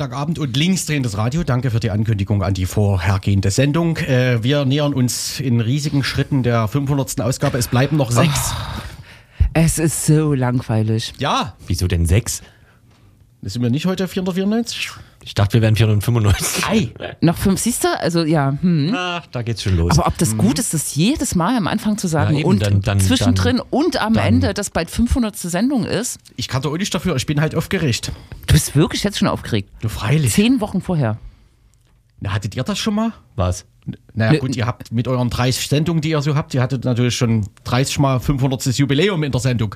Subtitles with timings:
[0.00, 1.44] Freitagabend und linksdrehendes Radio.
[1.44, 3.98] Danke für die Ankündigung an die vorhergehende Sendung.
[3.98, 7.20] Äh, wir nähern uns in riesigen Schritten der 500.
[7.20, 7.58] Ausgabe.
[7.58, 8.54] Es bleiben noch sechs.
[9.52, 11.12] Es ist so langweilig.
[11.18, 12.40] Ja, Wieso denn sechs?
[13.42, 14.88] sind wir nicht heute 494?
[15.22, 16.66] Ich dachte, wir wären 495.
[16.66, 16.92] Ei.
[17.20, 17.88] Noch fünf, siehst du?
[18.00, 18.92] Also ja, hm.
[18.96, 19.92] Ach, da geht's schon los.
[19.98, 22.62] Aber ob das gut ist, das jedes Mal am Anfang zu sagen Ja, eben, und
[22.62, 25.36] dann- dann- zwischendrin dann- und am dann- Ende, dass bald 500.
[25.36, 26.18] Sendung ist.
[26.36, 28.12] Ich kann doch auch nicht dafür, ich bin halt aufgeregt.
[28.46, 29.70] Du bist wirklich jetzt schon aufgeregt.
[29.82, 30.32] Nur freilich.
[30.32, 31.18] Zehn Wochen vorher.
[32.20, 33.12] Na, hattet ihr das schon mal?
[33.36, 33.66] Was?
[34.14, 37.16] Naja gut, ihr habt mit euren 30 Sendungen, die ihr so habt, ihr hattet natürlich
[37.16, 38.64] schon 30 mal 500.
[38.78, 39.74] Jubiläum in der Sendung.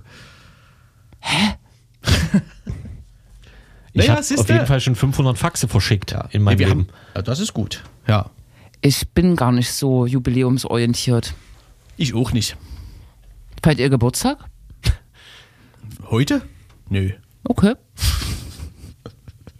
[3.96, 6.80] Ich Naja, habe auf jeden Fall schon 500 Faxe verschickt in meinem wir Leben.
[6.88, 7.84] Haben, ja, das ist gut.
[8.08, 8.28] Ja.
[8.80, 11.32] Ich bin gar nicht so jubiläumsorientiert.
[11.96, 12.56] Ich auch nicht.
[13.62, 14.38] Feiert ihr Geburtstag?
[16.10, 16.42] Heute?
[16.88, 17.12] Nö.
[17.44, 17.74] Okay.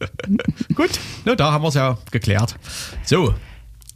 [0.74, 0.90] Gut,
[1.24, 2.56] na, da haben wir es ja geklärt.
[3.04, 3.34] So,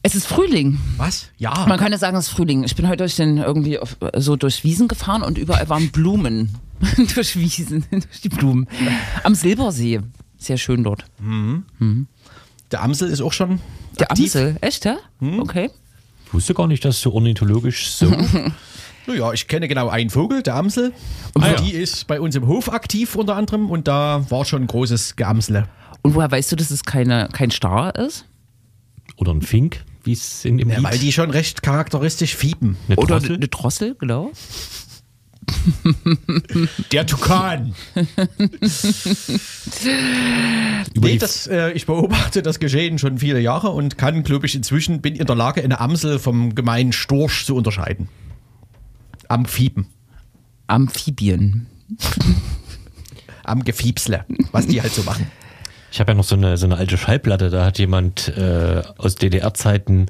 [0.03, 0.79] Es ist Frühling.
[0.97, 1.27] was?
[1.37, 1.67] Ja.
[1.69, 2.65] Man kann ja sagen, es ist Frühling.
[2.65, 6.57] Ich bin heute durch den irgendwie auf, so durch Wiesen gefahren und überall waren Blumen.
[7.15, 8.69] durch Wiesen, durch die Blumen.
[9.25, 10.01] Am Silbersee.
[10.39, 11.05] Sehr schön dort.
[12.71, 13.61] Der Amsel ist auch schon
[13.99, 14.35] Der aktiv.
[14.35, 14.57] Amsel.
[14.61, 14.97] Echt, ja?
[15.21, 15.71] Okay.
[16.27, 18.13] Ich wusste gar nicht, dass du ornithologisch so.
[19.07, 20.93] Naja, ich kenne genau einen Vogel, der Amsel.
[21.33, 21.61] Und Ah, ja.
[21.63, 25.17] die ist bei uns im Hof aktiv unter anderem und da war schon ein großes
[25.17, 25.67] Geamsle.
[26.03, 28.27] Und woher weißt du, dass es keine, kein Star ist?
[29.17, 30.85] Oder ein Fink, wie es in dem Ja, Lied.
[30.85, 32.77] weil die schon recht charakteristisch fiepen.
[32.87, 33.37] Eine Oder Drossel?
[33.37, 34.31] eine Drossel, genau.
[36.93, 37.75] Der Tukan.
[40.95, 45.01] Nee, das, äh, ich beobachte das Geschehen schon viele Jahre und kann, glaube ich, inzwischen
[45.01, 48.09] bin in der Lage, eine Amsel vom gemeinen Storch zu unterscheiden.
[49.29, 49.87] Am Fiepen,
[50.67, 51.67] Amphibien.
[53.45, 55.31] am Gefiepsle, was die halt so machen.
[55.93, 59.17] Ich habe ja noch so eine, so eine alte Schallplatte, da hat jemand äh, aus
[59.17, 60.07] DDR-Zeiten,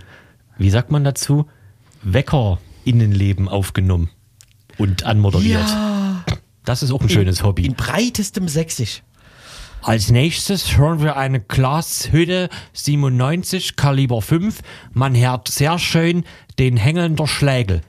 [0.57, 1.47] wie sagt man dazu,
[2.03, 4.11] Wecker-Innenleben aufgenommen
[4.79, 5.67] und anmoderiert.
[6.65, 7.67] Das ist auch ein schönes Hobby.
[7.67, 9.03] In breitestem Sächsisch.
[9.83, 14.61] Als nächstes hören wir eine Glashütte 97 Kaliber 5.
[14.93, 16.25] Man hört sehr schön
[16.59, 17.83] den Hängeln der Schlägel.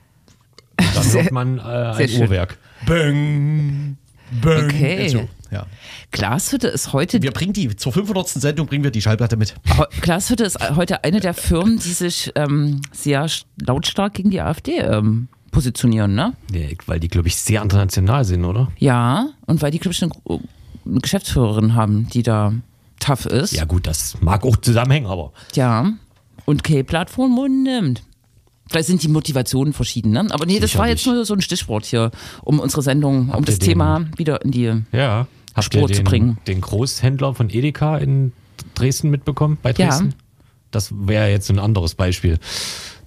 [0.78, 2.22] Dann hört man äh, ein.
[2.22, 2.58] Uhrwerk.
[2.86, 3.98] Böng,
[4.42, 4.66] böng.
[4.66, 5.10] Okay.
[5.10, 5.66] So, ja.
[6.12, 8.30] Glashütte ist heute Wir bringen die, zur 500.
[8.30, 9.56] Sendung bringen wir die Schallplatte mit.
[10.02, 13.28] Glashütte ist heute eine der Firmen, die sich ähm, sehr
[13.62, 16.34] lautstark gegen die AfD ähm, positionieren, ne?
[16.52, 18.72] Ja, weil die, glaube ich, sehr international sind, oder?
[18.78, 20.12] Ja, und weil die, glaube ich, eine,
[21.02, 22.54] Geschäftsführerin haben, die da
[23.00, 23.54] tough ist.
[23.54, 25.92] Ja, gut, das mag auch zusammenhängen, aber Ja.
[26.46, 28.04] Und K-Plattform nimmt.
[28.70, 30.28] Vielleicht sind die Motivationen verschieden, ne?
[30.32, 31.06] Aber nee, das war Sicherlich.
[31.06, 32.12] jetzt nur so ein Stichwort hier,
[32.44, 34.74] um unsere Sendung, um Habt das ihr den- Thema wieder in die.
[34.92, 35.28] ja.
[35.56, 36.38] Habt Spur ihr zu den, bringen.
[36.48, 38.32] den Großhändler von Edeka in
[38.76, 39.58] Dresden mitbekommen?
[39.62, 39.88] Bei Ja.
[39.88, 40.14] Dresden?
[40.72, 42.38] Das wäre jetzt ein anderes Beispiel,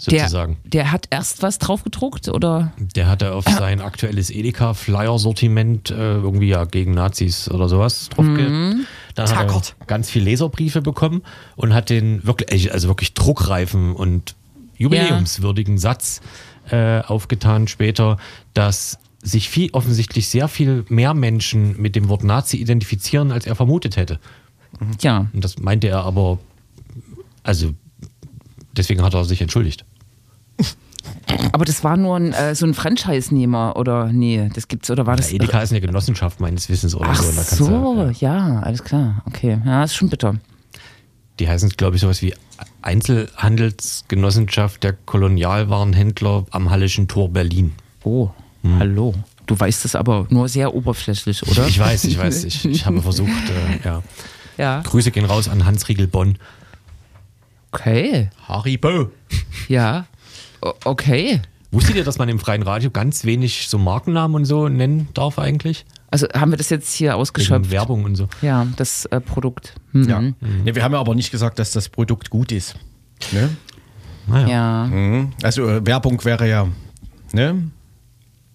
[0.05, 0.57] sozusagen.
[0.65, 2.73] der hat erst was drauf gedruckt oder?
[2.97, 8.77] Der hatte auf sein aktuelles Edeka-Flyer-Sortiment äh, irgendwie ja gegen Nazis oder sowas drauf ge
[9.15, 11.23] Dann hat er ganz viel Leserbriefe bekommen
[11.57, 14.35] und hat den wirklich, also wirklich druckreifen und
[14.77, 16.21] jubiläumswürdigen Satz
[16.71, 18.17] äh, aufgetan später,
[18.55, 23.55] dass sich viel, offensichtlich sehr viel mehr Menschen mit dem Wort Nazi identifizieren, als er
[23.55, 24.19] vermutet hätte.
[25.01, 25.29] Ja.
[25.33, 26.39] Und das meinte er aber,
[27.45, 27.73] also
[28.77, 29.84] deswegen hat er sich entschuldigt.
[31.53, 35.17] Aber das war nur ein, äh, so ein Franchise-Nehmer oder nee, das gibt's oder war
[35.17, 35.31] das?
[35.31, 37.33] Ja, Edeka ist eine Genossenschaft meines Wissens oder Ach so.
[37.33, 39.23] da so, du, ja, alles klar.
[39.27, 40.37] Okay, ja, ist schon bitter.
[41.39, 42.34] Die heißen, glaube ich, sowas wie
[42.83, 47.72] Einzelhandelsgenossenschaft der Kolonialwarenhändler am Hallischen Tor Berlin.
[48.05, 48.31] Oh,
[48.78, 49.15] hallo.
[49.47, 51.66] Du weißt es aber nur sehr oberflächlich, oder?
[51.66, 52.45] Ich weiß, ich weiß.
[52.45, 54.03] Ich, ich habe versucht, äh, ja.
[54.59, 54.83] Ja.
[54.83, 56.39] Grüße gehen raus an Hans Riegel Bonn.
[57.72, 58.28] Okay.
[58.47, 59.10] Haribo.
[59.69, 60.07] Ja.
[60.84, 61.41] Okay.
[61.70, 65.38] Wusstet ihr, dass man im freien Radio ganz wenig so Markennamen und so nennen darf
[65.38, 65.86] eigentlich?
[66.10, 67.70] Also haben wir das jetzt hier Wegen ausgeschöpft?
[67.70, 68.28] Werbung und so.
[68.42, 69.74] Ja, das äh, Produkt.
[69.92, 70.09] Mhm.
[70.09, 70.20] Ja.
[70.20, 70.34] Ne,
[70.74, 72.76] wir haben ja aber nicht gesagt, dass das Produkt gut ist.
[73.32, 73.48] Ne?
[74.26, 74.48] Naja.
[74.48, 74.86] Ja.
[74.86, 75.32] Mhm.
[75.42, 76.68] Also äh, Werbung wäre ja,
[77.32, 77.70] ne?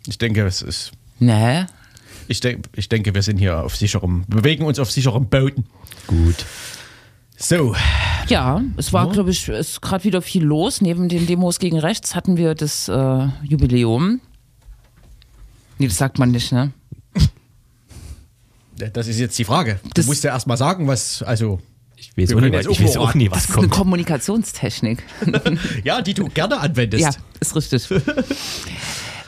[0.06, 1.66] Ich denke, es ist, Ne?
[2.28, 5.66] ich, denk, ich denke, wir sind hier auf sicherem, bewegen uns auf sicherem Boden.
[6.06, 6.46] Gut.
[7.40, 7.76] So,
[8.30, 10.82] Ja, es war, glaube ich, ist gerade wieder viel los.
[10.82, 14.20] Neben den Demos gegen rechts hatten wir das äh, Jubiläum.
[15.78, 16.72] Nee, das sagt man nicht, ne?
[18.94, 19.80] das ist jetzt die Frage.
[19.84, 21.60] Du Das- musst ja erstmal sagen, was, also,
[21.96, 23.68] Ich weiß, auch nie, können was- jetzt ich weiß auch nie, was Das ist eine
[23.68, 23.74] kommt.
[23.74, 25.04] Kommunikationstechnik.
[25.84, 27.04] ja, die du gerne anwendest.
[27.04, 27.88] Ja, ist richtig.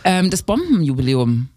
[0.03, 1.49] ähm, das Bombenjubiläum.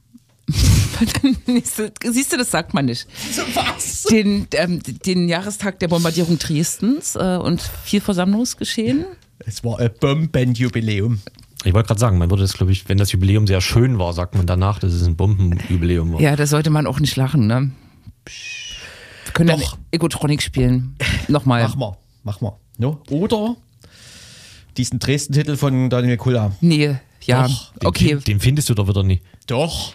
[2.04, 3.06] Siehst du, das sagt man nicht.
[3.54, 4.04] Was?
[4.04, 9.04] Den, ähm, den Jahrestag der Bombardierung Dresdens äh, und viel Versammlungsgeschehen.
[9.38, 11.20] Es war ein Bombenjubiläum.
[11.64, 14.12] Ich wollte gerade sagen, man würde das, glaube ich, wenn das Jubiläum sehr schön war,
[14.12, 16.20] sagt man danach, dass es ein Bombenjubiläum war.
[16.20, 17.70] Ja, da sollte man auch nicht lachen, ne?
[19.24, 19.72] Wir können Doch.
[19.72, 20.96] dann Egotronik spielen.
[21.28, 21.62] Nochmal.
[21.62, 22.58] Mach mal, mach mal.
[22.78, 23.00] No?
[23.10, 23.56] Oder
[24.76, 26.52] diesen Dresden-Titel von Daniel Kulla.
[26.60, 27.46] Nee, ja.
[27.46, 29.20] Doch, Den, okay, den findest du doch wieder nie.
[29.46, 29.94] Doch.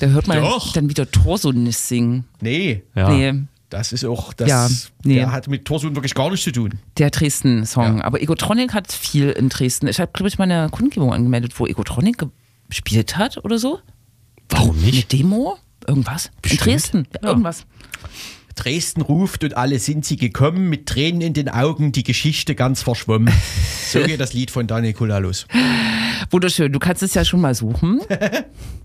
[0.00, 0.72] Da hört man Doch.
[0.72, 2.24] dann wieder Torsonis singen.
[2.40, 2.82] Nee.
[2.94, 3.08] Ja.
[3.10, 4.68] Nee, Das ist auch, das, Ja,
[5.04, 5.14] nee.
[5.14, 6.78] der hat mit Torsun wirklich gar nichts zu tun.
[6.98, 7.98] der Dresden-Song.
[7.98, 8.04] Ja.
[8.04, 9.86] Aber Egotronic hat viel in Dresden.
[9.88, 12.24] Ich habe, glaube ich, meine Kundgebung angemeldet, wo Egotronic
[12.68, 13.78] gespielt hat oder so.
[14.48, 15.12] Warum Eine nicht?
[15.12, 15.56] Demo?
[15.86, 16.30] Irgendwas?
[16.42, 16.60] Bestimmt.
[16.60, 17.08] In Dresden?
[17.22, 17.64] Ja, Irgendwas.
[18.54, 22.82] Dresden ruft und alle sind sie gekommen, mit Tränen in den Augen, die Geschichte ganz
[22.82, 23.32] verschwommen.
[23.88, 25.46] So geht das Lied von Daniel Kulla los.
[26.30, 26.70] Wunderschön.
[26.70, 28.00] Du kannst es ja schon mal suchen.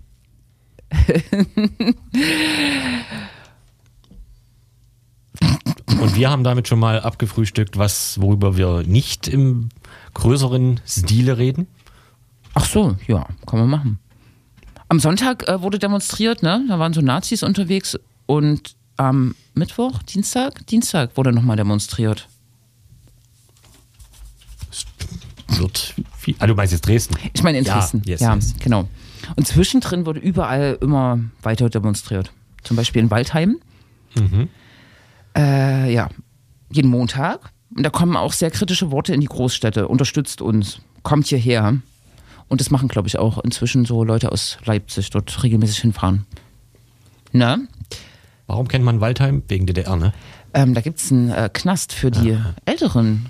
[6.00, 9.68] Und wir haben damit schon mal abgefrühstückt, was, worüber wir nicht im
[10.14, 11.66] größeren Stile reden.
[12.54, 13.98] Ach so, ja, kann man machen.
[14.88, 16.64] Am Sonntag äh, wurde demonstriert, ne?
[16.68, 22.28] Da waren so Nazis unterwegs und am Mittwoch, Dienstag, Dienstag wurde nochmal demonstriert.
[25.48, 27.16] Wird viel, ah, du meinst jetzt Dresden?
[27.32, 28.02] Ich meine in Ja, Dresden.
[28.06, 28.54] yes, ja, yes.
[28.60, 28.88] genau.
[29.36, 32.32] Und zwischendrin wurde überall immer weiter demonstriert.
[32.62, 33.58] Zum Beispiel in Waldheim.
[34.16, 34.48] Mhm.
[35.36, 36.08] Äh, ja,
[36.70, 37.52] jeden Montag.
[37.74, 39.88] Und da kommen auch sehr kritische Worte in die Großstädte.
[39.88, 41.80] Unterstützt uns, kommt hierher.
[42.48, 46.26] Und das machen, glaube ich, auch inzwischen so Leute aus Leipzig dort regelmäßig hinfahren.
[47.32, 47.68] Ne?
[48.46, 49.42] Warum kennt man Waldheim?
[49.48, 50.14] Wegen DDR, ne?
[50.54, 53.26] Ähm, da gibt es einen äh, Knast für die älteren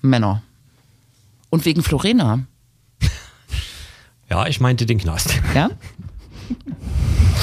[0.00, 0.42] Männer.
[1.50, 2.44] Und wegen Florena.
[4.30, 5.34] Ja, ich meinte den Knast.
[5.54, 5.70] Ja?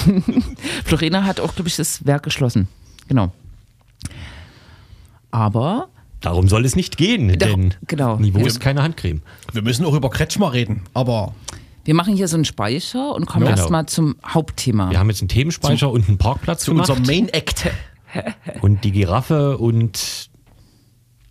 [0.85, 2.67] Florena hat auch, glaube ich, das Werk geschlossen.
[3.07, 3.31] Genau.
[5.31, 5.89] Aber
[6.21, 8.17] Darum soll es nicht gehen, Doch, denn genau.
[8.17, 8.47] Niveau Ja.
[8.47, 9.21] ist keine Handcreme.
[9.53, 11.35] Wir müssen auch über Kretschmer reden, aber
[11.85, 13.55] wir machen hier so einen Speicher und kommen Genau.
[13.57, 14.89] erstmal zum Hauptthema.
[14.89, 16.89] Wir haben jetzt einen Themenspeicher und einen Parkplatz zu gemacht.
[16.89, 17.69] unserem Main Act.
[18.61, 20.29] Und die Giraffe und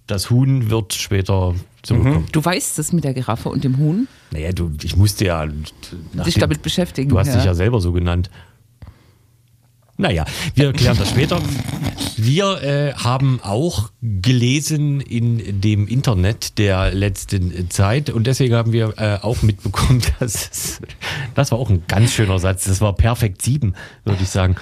[0.06, 1.54] das Huhn wird später
[1.86, 2.26] zurückkommen.
[2.32, 5.46] Du weißt das mit der Giraffe und dem Huhn, Naja, du, ich musste ja.
[5.46, 7.08] dich damit beschäftigen.
[7.08, 8.30] Du hast dich ja selber so genannt.
[9.98, 11.40] Naja, wir klären das später.
[12.18, 18.94] Wir äh, haben auch gelesen in dem Internet der letzten Zeit und deswegen haben wir
[18.98, 20.80] äh, auch mitbekommen, dass es,
[21.34, 22.64] das war auch ein ganz schöner Satz.
[22.64, 23.74] Das war perfekt sieben,
[24.04, 24.56] würde ich sagen.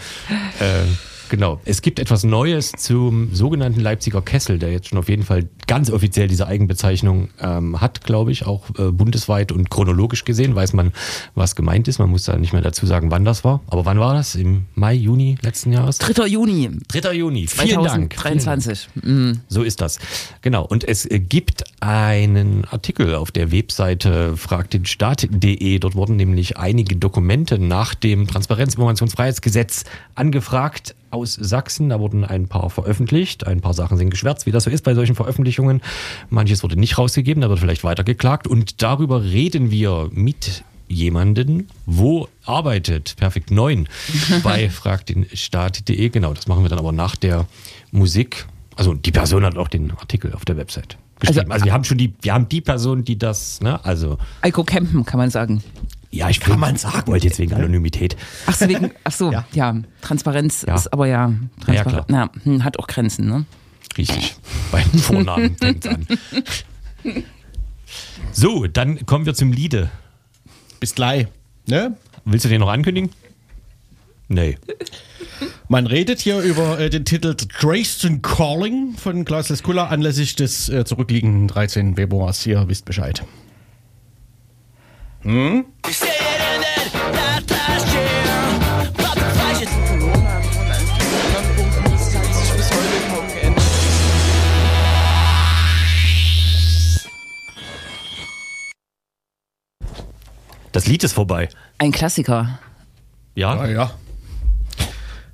[0.61, 0.85] Äh,
[1.29, 1.61] genau.
[1.65, 5.91] Es gibt etwas Neues zum sogenannten Leipziger Kessel, der jetzt schon auf jeden Fall ganz
[5.91, 10.93] offiziell diese Eigenbezeichnung ähm, hat, glaube ich, auch äh, bundesweit und chronologisch gesehen weiß man,
[11.35, 11.99] was gemeint ist.
[11.99, 13.61] Man muss da nicht mehr dazu sagen, wann das war.
[13.67, 14.35] Aber wann war das?
[14.35, 15.99] Im Mai, Juni letzten Jahres?
[15.99, 16.27] 3.
[16.27, 17.13] Juni 3.
[17.13, 17.47] Juni.
[17.47, 18.15] Vielen Dank.
[18.15, 18.89] 2023.
[19.03, 19.41] Mhm.
[19.49, 19.99] So ist das.
[20.43, 20.65] Genau.
[20.65, 25.79] Und es gibt einen Artikel auf der Webseite fragdenstaat.de.
[25.79, 31.89] Dort wurden nämlich einige Dokumente nach dem Transparenz-Informationsfreiheitsgesetz angefragt aus Sachsen.
[31.89, 33.47] Da wurden ein paar veröffentlicht.
[33.47, 35.81] Ein paar Sachen sind geschwärzt, wie das so ist bei solchen Veröffentlichungen.
[36.29, 38.47] Manches wurde nicht rausgegeben, da wird vielleicht weitergeklagt.
[38.47, 43.89] Und darüber reden wir mit jemanden, wo arbeitet Perfekt 9
[44.43, 46.09] bei fragdenstaat.de.
[46.11, 47.47] Genau, das machen wir dann aber nach der
[47.93, 48.47] Musik.
[48.77, 51.41] Also die Person hat auch den Artikel auf der Website geschrieben.
[51.41, 54.65] Also, Also- wir haben schon die, wir haben die Person, die das, ne, also Eiko
[54.65, 55.63] Campen, kann man sagen.
[56.15, 57.07] Ja, ich Kann man sagen.
[57.07, 58.17] wollte jetzt wegen Anonymität.
[58.47, 59.47] Ach so, wegen, ach so Ja.
[59.53, 59.75] ja.
[60.01, 60.75] Transparenz Ja.
[60.75, 61.33] ist aber ja,
[61.67, 63.45] Ja, ja, Transparenz na, hm, hat auch Grenzen, ne?
[63.99, 64.35] Richtig.
[64.73, 66.07] Beim Vornamen fängt's an.
[68.33, 69.91] So, dann kommen wir zum Liede.
[70.81, 71.27] Bis gleich.
[71.69, 71.97] Ne?
[72.25, 73.11] Willst du den noch ankündigen?
[74.29, 74.59] Nee.
[75.69, 80.85] Man redet hier über äh, den Titel Dresden Calling von Klaus Leskulla anlässlich des äh,
[80.85, 81.95] zurückliegenden 13.
[81.97, 82.45] Februars.
[82.47, 83.23] Ihr wisst Bescheid.
[85.25, 86.03] Is
[100.73, 101.49] Das Lied ist vorbei.
[101.79, 102.59] Ein Klassiker.
[103.35, 103.53] Ja?
[103.61, 103.91] Ah, ja.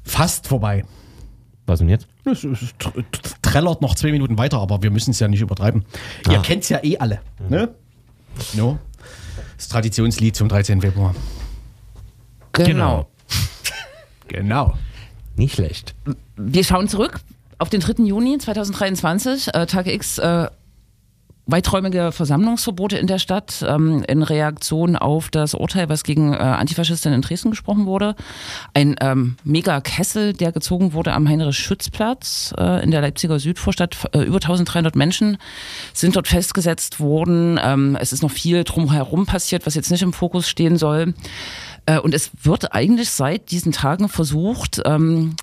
[0.04, 0.84] Fast vorbei.
[1.66, 2.06] Was denn jetzt?
[2.24, 5.40] Es, es tr- tr- trällert noch zwei Minuten weiter, aber wir müssen es ja nicht
[5.40, 5.84] übertreiben.
[6.28, 6.42] Ihr Ah.
[6.42, 7.20] kennt es ja eh alle.
[7.48, 7.74] Ne?
[8.54, 8.78] No.
[9.60, 10.80] Das Traditionslied zum 13.
[10.80, 11.14] Februar.
[12.52, 13.06] Genau.
[14.28, 14.74] Genau.
[15.34, 15.96] Nicht schlecht.
[16.36, 17.18] Wir schauen zurück
[17.58, 18.04] auf den 3.
[18.04, 20.46] Juni 2023, äh, Tag X, äh,
[21.46, 27.12] weiträumige Versammlungsverbote in der Stadt ähm, in Reaktion auf das Urteil, was gegen äh, Antifaschisten
[27.12, 28.14] in Dresden gesprochen wurde.
[28.74, 33.96] Ein ähm, Mega-Kessel, der gezogen wurde am Heinrich-Schütz-Platz äh, in der Leipziger Südvorstadt.
[34.12, 35.38] Äh, über 1300 Menschen
[35.92, 37.58] sind dort festgesetzt worden.
[37.62, 41.14] Ähm, es ist noch viel drumherum passiert, was jetzt nicht im Fokus stehen soll.
[41.86, 45.36] Äh, und es wird eigentlich seit diesen Tagen versucht, ähm,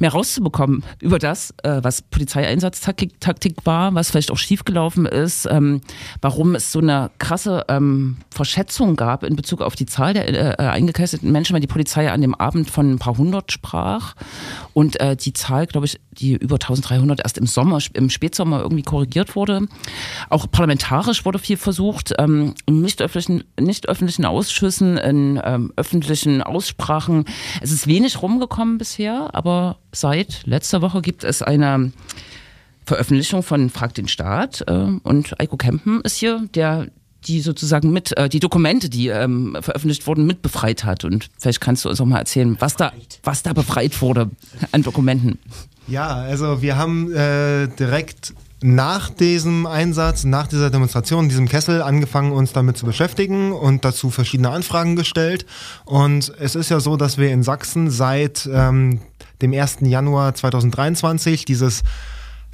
[0.00, 5.80] mehr rauszubekommen über das, äh, was Polizeieinsatztaktik Taktik war, was vielleicht auch schiefgelaufen ist, ähm,
[6.20, 10.50] warum es so eine krasse ähm, Verschätzung gab in Bezug auf die Zahl der äh,
[10.52, 14.14] äh, eingekesselten Menschen, weil die Polizei an dem Abend von ein paar hundert sprach.
[14.72, 18.82] Und äh, die Zahl, glaube ich, die über 1300 erst im Sommer, im Spätsommer irgendwie
[18.82, 19.68] korrigiert wurde.
[20.28, 26.42] Auch parlamentarisch wurde viel versucht, ähm, in nicht öffentlichen, nicht öffentlichen Ausschüssen, in ähm, öffentlichen
[26.42, 27.24] Aussprachen.
[27.60, 31.92] Es ist wenig rumgekommen bisher, aber seit letzter Woche gibt es eine
[32.84, 36.88] Veröffentlichung von Frag den Staat äh, und Eiko Kempen ist hier, der
[37.26, 41.04] die sozusagen mit, äh, die Dokumente, die ähm, veröffentlicht wurden, mit befreit hat.
[41.04, 44.30] Und vielleicht kannst du uns auch mal erzählen, was da, was da befreit wurde
[44.72, 45.38] an Dokumenten.
[45.86, 52.32] Ja, also wir haben äh, direkt nach diesem Einsatz, nach dieser Demonstration, diesem Kessel angefangen,
[52.32, 55.46] uns damit zu beschäftigen und dazu verschiedene Anfragen gestellt.
[55.86, 59.00] Und es ist ja so, dass wir in Sachsen seit ähm,
[59.40, 59.78] dem 1.
[59.80, 61.82] Januar 2023 dieses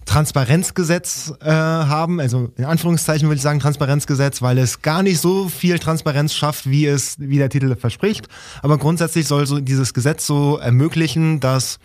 [0.07, 5.49] Transparenzgesetz äh, haben, also in Anführungszeichen würde ich sagen Transparenzgesetz, weil es gar nicht so
[5.49, 8.29] viel Transparenz schafft, wie es, wie der Titel verspricht.
[8.63, 11.79] Aber grundsätzlich soll so dieses Gesetz so ermöglichen, dass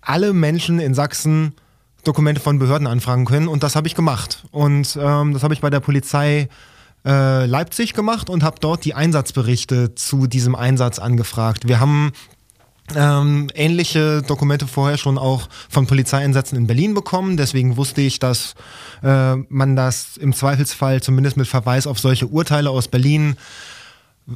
[0.00, 1.54] alle Menschen in Sachsen
[2.04, 4.44] Dokumente von Behörden anfragen können und das habe ich gemacht.
[4.50, 6.48] Und ähm, das habe ich bei der Polizei
[7.04, 11.68] äh, Leipzig gemacht und habe dort die Einsatzberichte zu diesem Einsatz angefragt.
[11.68, 12.12] Wir haben
[12.94, 17.36] ähm, ähnliche Dokumente vorher schon auch von Polizeieinsätzen in Berlin bekommen.
[17.36, 18.54] Deswegen wusste ich, dass
[19.02, 23.36] äh, man das im Zweifelsfall zumindest mit Verweis auf solche Urteile aus Berlin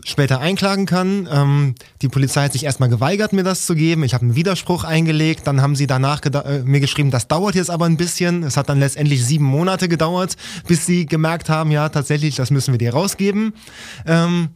[0.04, 1.28] später einklagen kann.
[1.30, 4.02] Ähm, die Polizei hat sich erstmal geweigert, mir das zu geben.
[4.02, 5.46] Ich habe einen Widerspruch eingelegt.
[5.46, 8.42] Dann haben sie danach äh, mir geschrieben, das dauert jetzt aber ein bisschen.
[8.42, 10.36] Es hat dann letztendlich sieben Monate gedauert,
[10.66, 13.54] bis sie gemerkt haben, ja, tatsächlich, das müssen wir dir rausgeben.
[14.06, 14.48] Ähm,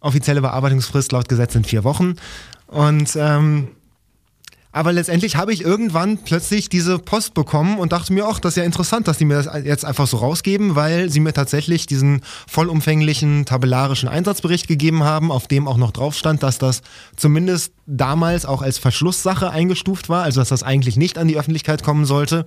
[0.00, 2.14] offizielle Bearbeitungsfrist laut Gesetz sind vier Wochen.
[2.68, 3.68] Und ähm,
[4.70, 8.58] aber letztendlich habe ich irgendwann plötzlich diese Post bekommen und dachte mir, ach, das ist
[8.58, 12.20] ja interessant, dass die mir das jetzt einfach so rausgeben, weil sie mir tatsächlich diesen
[12.46, 16.82] vollumfänglichen tabellarischen Einsatzbericht gegeben haben, auf dem auch noch drauf stand, dass das
[17.16, 21.82] zumindest damals auch als Verschlusssache eingestuft war, also dass das eigentlich nicht an die Öffentlichkeit
[21.82, 22.44] kommen sollte.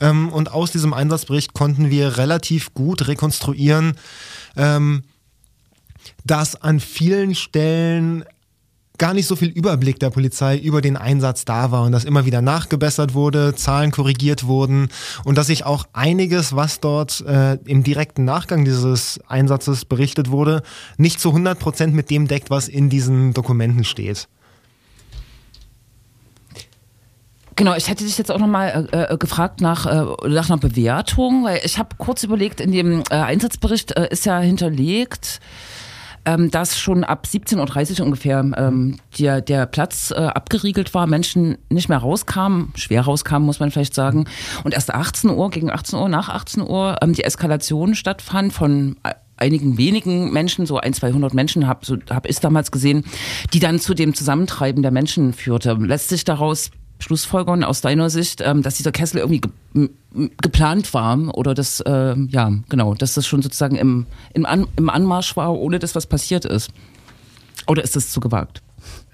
[0.00, 3.96] Ähm, und aus diesem Einsatzbericht konnten wir relativ gut rekonstruieren,
[4.56, 5.04] ähm,
[6.24, 8.24] dass an vielen Stellen
[8.98, 12.26] gar nicht so viel Überblick der Polizei über den Einsatz da war und dass immer
[12.26, 14.88] wieder nachgebessert wurde, Zahlen korrigiert wurden
[15.24, 20.62] und dass sich auch einiges, was dort äh, im direkten Nachgang dieses Einsatzes berichtet wurde,
[20.96, 24.28] nicht zu 100 Prozent mit dem deckt, was in diesen Dokumenten steht.
[27.56, 31.44] Genau, ich hätte dich jetzt auch nochmal äh, äh, gefragt nach, äh, nach einer Bewertung,
[31.44, 35.40] weil ich habe kurz überlegt, in dem äh, Einsatzbericht äh, ist ja hinterlegt,
[36.26, 41.56] ähm, dass schon ab 17.30 Uhr ungefähr ähm, der, der Platz äh, abgeriegelt war, Menschen
[41.70, 44.26] nicht mehr rauskamen, schwer rauskamen, muss man vielleicht sagen.
[44.64, 48.96] Und erst 18 Uhr, gegen 18 Uhr, nach 18 Uhr, ähm, die Eskalation stattfand von
[49.04, 53.04] äh, einigen wenigen Menschen, so ein, 200 Menschen, habe so, hab ich damals gesehen,
[53.52, 55.74] die dann zu dem Zusammentreiben der Menschen führte.
[55.74, 59.90] Lässt sich daraus Schlussfolgern aus deiner Sicht, ähm, dass dieser Kessel irgendwie ge
[60.40, 64.88] geplant war oder dass, äh, ja, genau, dass das schon sozusagen im, im, An im
[64.88, 66.70] Anmarsch war, ohne dass was passiert ist?
[67.66, 68.62] Oder ist das zu gewagt?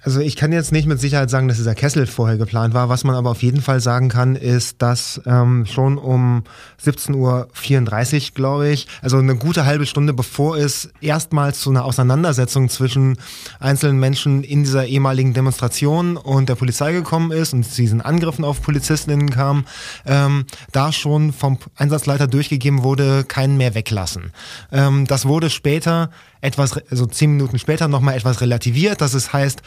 [0.05, 2.89] Also ich kann jetzt nicht mit Sicherheit sagen, dass dieser Kessel vorher geplant war.
[2.89, 6.43] Was man aber auf jeden Fall sagen kann, ist, dass ähm, schon um
[6.85, 12.69] 17.34 Uhr, glaube ich, also eine gute halbe Stunde bevor es erstmals zu einer Auseinandersetzung
[12.69, 13.17] zwischen
[13.61, 18.45] einzelnen Menschen in dieser ehemaligen Demonstration und der Polizei gekommen ist und zu diesen Angriffen
[18.45, 19.65] auf Polizistinnen kam,
[20.05, 24.33] ähm, da schon vom Einsatzleiter durchgegeben wurde, keinen mehr weglassen.
[24.73, 26.11] Ähm, das wurde später
[26.43, 29.63] etwas, also zehn Minuten später nochmal etwas relativiert, dass es heißt,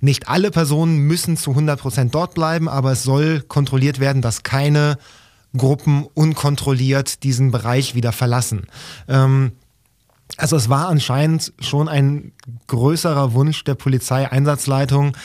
[0.00, 4.98] nicht alle Personen müssen zu 100% dort bleiben, aber es soll kontrolliert werden, dass keine
[5.56, 8.66] Gruppen unkontrolliert diesen Bereich wieder verlassen.
[9.08, 9.52] Ähm,
[10.36, 12.32] also es war anscheinend schon ein
[12.66, 15.16] größerer Wunsch der Polizeieinsatzleitung,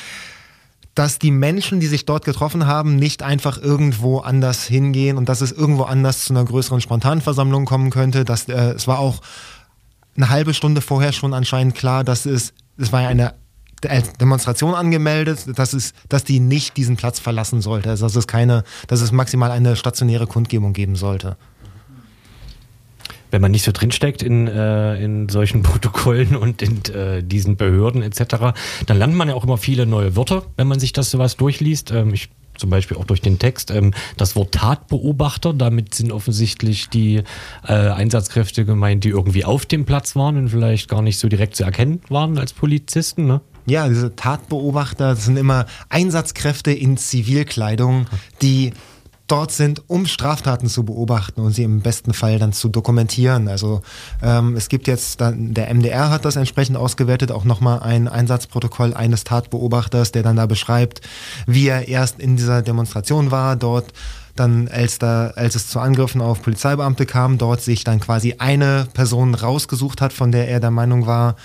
[0.96, 5.42] dass die Menschen, die sich dort getroffen haben, nicht einfach irgendwo anders hingehen und dass
[5.42, 8.26] es irgendwo anders zu einer größeren Spontanversammlung kommen könnte.
[8.26, 9.22] Dass, äh, es war auch
[10.16, 13.34] eine halbe Stunde vorher schon anscheinend klar, dass es, es war ja eine
[14.20, 17.90] Demonstration angemeldet, dass, es, dass die nicht diesen Platz verlassen sollte.
[17.90, 21.38] Also dass es keine, dass es maximal eine stationäre Kundgebung geben sollte.
[23.32, 28.04] wenn man nicht so drinsteckt in, äh, in solchen Protokollen und in äh, diesen Behörden
[28.04, 28.54] etc.,
[28.86, 31.92] dann lernt man ja auch immer viele neue Wörter, wenn man sich das sowas durchliest.
[31.92, 36.90] Ähm, ich zum Beispiel auch durch den Text, ähm, das Wort Tatbeobachter, damit sind offensichtlich
[36.90, 37.24] die
[37.68, 41.56] äh, Einsatzkräfte gemeint, die irgendwie auf dem Platz waren und vielleicht gar nicht so direkt
[41.56, 43.26] zu erkennen waren als Polizisten.
[43.26, 43.42] Ne?
[43.66, 48.08] Ja, diese Tatbeobachter, das sind immer Einsatzkräfte in Zivilkleidung,
[48.42, 48.74] die
[49.28, 53.48] dort sind, um Straftaten zu beobachten und sie im besten Fall dann zu dokumentieren.
[53.48, 53.82] Also
[54.22, 58.94] ähm, es gibt jetzt, dann, der MDR hat das entsprechend ausgewertet, auch nochmal ein Einsatzprotokoll
[58.94, 61.02] eines Tatbeobachters, der dann da beschreibt,
[61.48, 63.94] wie er erst in dieser Demonstration war, dort
[64.36, 68.88] dann, als, da, als es zu Angriffen auf Polizeibeamte kam, dort sich dann quasi eine
[68.94, 71.36] Person rausgesucht hat, von der er der Meinung war,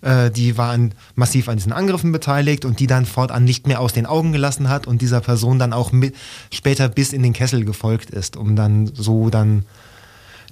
[0.00, 0.76] äh, die war
[1.14, 4.68] massiv an diesen Angriffen beteiligt und die dann fortan nicht mehr aus den Augen gelassen
[4.68, 6.14] hat und dieser Person dann auch mit,
[6.52, 9.64] später bis in den Kessel gefolgt ist, um dann so dann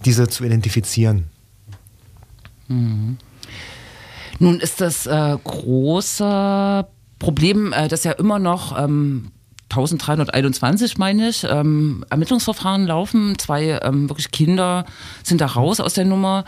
[0.04, 1.26] diese zu identifizieren.
[2.68, 6.86] Nun ist das äh, große
[7.18, 9.30] Problem, äh, dass ja immer noch ähm,
[9.70, 13.38] 1321, meine ich, ähm, Ermittlungsverfahren laufen.
[13.38, 14.84] Zwei ähm, wirklich Kinder
[15.22, 16.44] sind da raus aus der Nummer.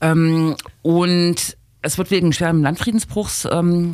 [0.00, 3.92] Ähm, und es wird wegen schwerem Landfriedensbruchs ähm,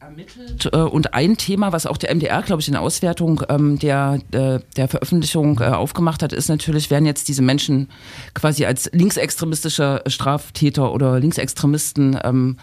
[0.00, 0.68] ermittelt.
[0.72, 4.18] Äh, und ein Thema, was auch der MDR, glaube ich, in der Auswertung ähm, der,
[4.32, 7.88] äh, der Veröffentlichung äh, aufgemacht hat, ist natürlich, werden jetzt diese Menschen
[8.34, 12.56] quasi als linksextremistische Straftäter oder Linksextremisten ähm,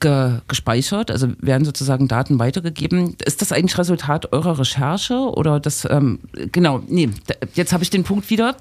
[0.00, 3.16] ge gespeichert, also werden sozusagen Daten weitergegeben.
[3.24, 6.18] Ist das eigentlich Resultat eurer Recherche oder das, ähm,
[6.52, 7.10] genau, nee,
[7.54, 8.56] jetzt habe ich den Punkt wieder.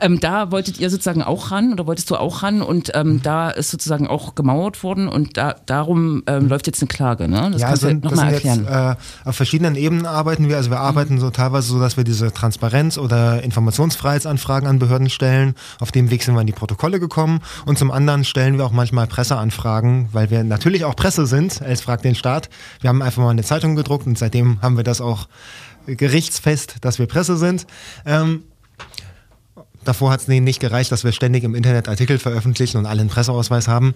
[0.00, 3.50] Ähm, da wolltet ihr sozusagen auch ran oder wolltest du auch ran und ähm, da
[3.50, 7.50] ist sozusagen auch gemauert worden und da, darum ähm, läuft jetzt eine Klage, ne?
[7.52, 8.96] Das ja, kannst du sind, das nochmal sind jetzt, erklären.
[9.24, 10.56] äh, auf verschiedenen Ebenen arbeiten wir.
[10.56, 15.54] Also wir arbeiten so teilweise so, dass wir diese Transparenz- oder Informationsfreiheitsanfragen an Behörden stellen.
[15.80, 17.40] Auf dem Weg sind wir in die Protokolle gekommen.
[17.64, 21.80] Und zum anderen stellen wir auch manchmal Presseanfragen, weil wir natürlich auch Presse sind, als
[21.80, 22.48] Frag den Staat.
[22.80, 25.28] Wir haben einfach mal eine Zeitung gedruckt und seitdem haben wir das auch
[25.86, 27.66] gerichtsfest, dass wir Presse sind.
[28.04, 28.42] Ähm,
[29.86, 33.08] Davor hat es nicht gereicht, dass wir ständig im Internet Artikel veröffentlichen und alle einen
[33.08, 33.94] Presseausweis haben.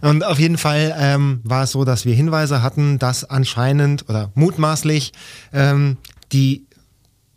[0.00, 4.30] Und auf jeden Fall ähm, war es so, dass wir Hinweise hatten, dass anscheinend oder
[4.34, 5.12] mutmaßlich
[5.52, 5.98] ähm,
[6.32, 6.65] die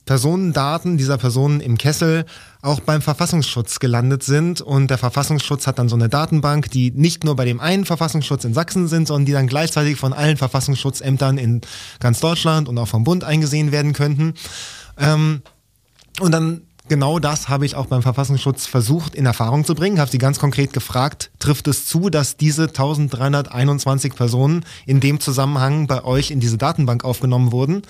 [0.10, 2.26] Personendaten dieser Personen im Kessel
[2.64, 4.60] auch beim Verfassungsschutz gelandet sind.
[4.60, 8.44] Und der Verfassungsschutz hat dann so eine Datenbank, die nicht nur bei dem einen Verfassungsschutz
[8.44, 11.62] in Sachsen sind, sondern die dann gleichzeitig von allen Verfassungsschutzämtern in
[12.00, 14.34] ganz Deutschland und auch vom Bund eingesehen werden könnten.
[14.98, 15.44] Ähm,
[16.22, 20.00] und dann genau das habe ich auch beim Verfassungsschutz versucht in Erfahrung zu bringen.
[20.00, 25.88] Habe sie ganz konkret gefragt, trifft es zu, dass diese 1321 Personen in dem Zusammenhang
[25.88, 27.84] bei euch in diese Datenbank aufgenommen wurden?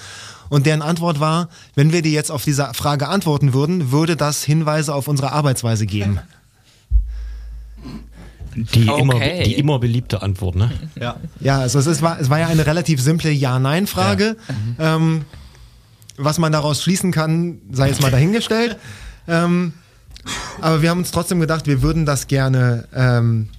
[0.49, 4.43] Und deren Antwort war, wenn wir dir jetzt auf diese Frage antworten würden, würde das
[4.43, 6.19] Hinweise auf unsere Arbeitsweise geben.
[8.55, 9.01] Die, Okay.
[9.01, 10.71] immer, die immer beliebte Antwort, ne?
[10.99, 11.17] Ja.
[11.39, 14.37] Ja, also es, ist, war, es war ja eine relativ simple Ja-Nein-Frage.
[14.79, 15.23] Ähm,
[16.19, 18.77] was man daraus schließen kann, sei jetzt mal dahingestellt.
[19.27, 19.73] ähm,
[20.61, 23.49] aber wir haben uns trotzdem gedacht, wir würden das gerne ähm,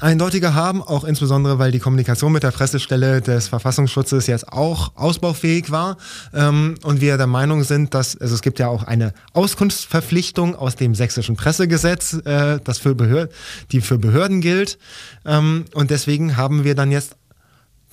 [0.00, 5.70] eindeutiger haben, auch insbesondere, weil die Kommunikation mit der Pressestelle des Verfassungsschutzes jetzt auch ausbaufähig
[5.70, 5.96] war
[6.34, 10.76] ähm, und wir der Meinung sind, dass also es gibt ja auch eine Auskunftsverpflichtung aus
[10.76, 13.34] dem sächsischen Pressegesetz, äh, das für Behörden,
[13.72, 14.78] die für Behörden gilt
[15.24, 17.16] ähm, und deswegen haben wir dann jetzt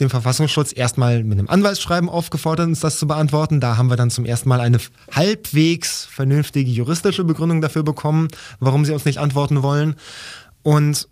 [0.04, 3.60] den Verfassungsschutz erstmal mit einem Anwaltsschreiben aufgefordert, uns das zu beantworten.
[3.60, 4.78] Da haben wir dann zum ersten Mal eine
[5.12, 8.28] halbwegs vernünftige juristische Begründung dafür bekommen,
[8.60, 9.96] warum sie uns nicht antworten wollen.
[10.62, 11.08] Und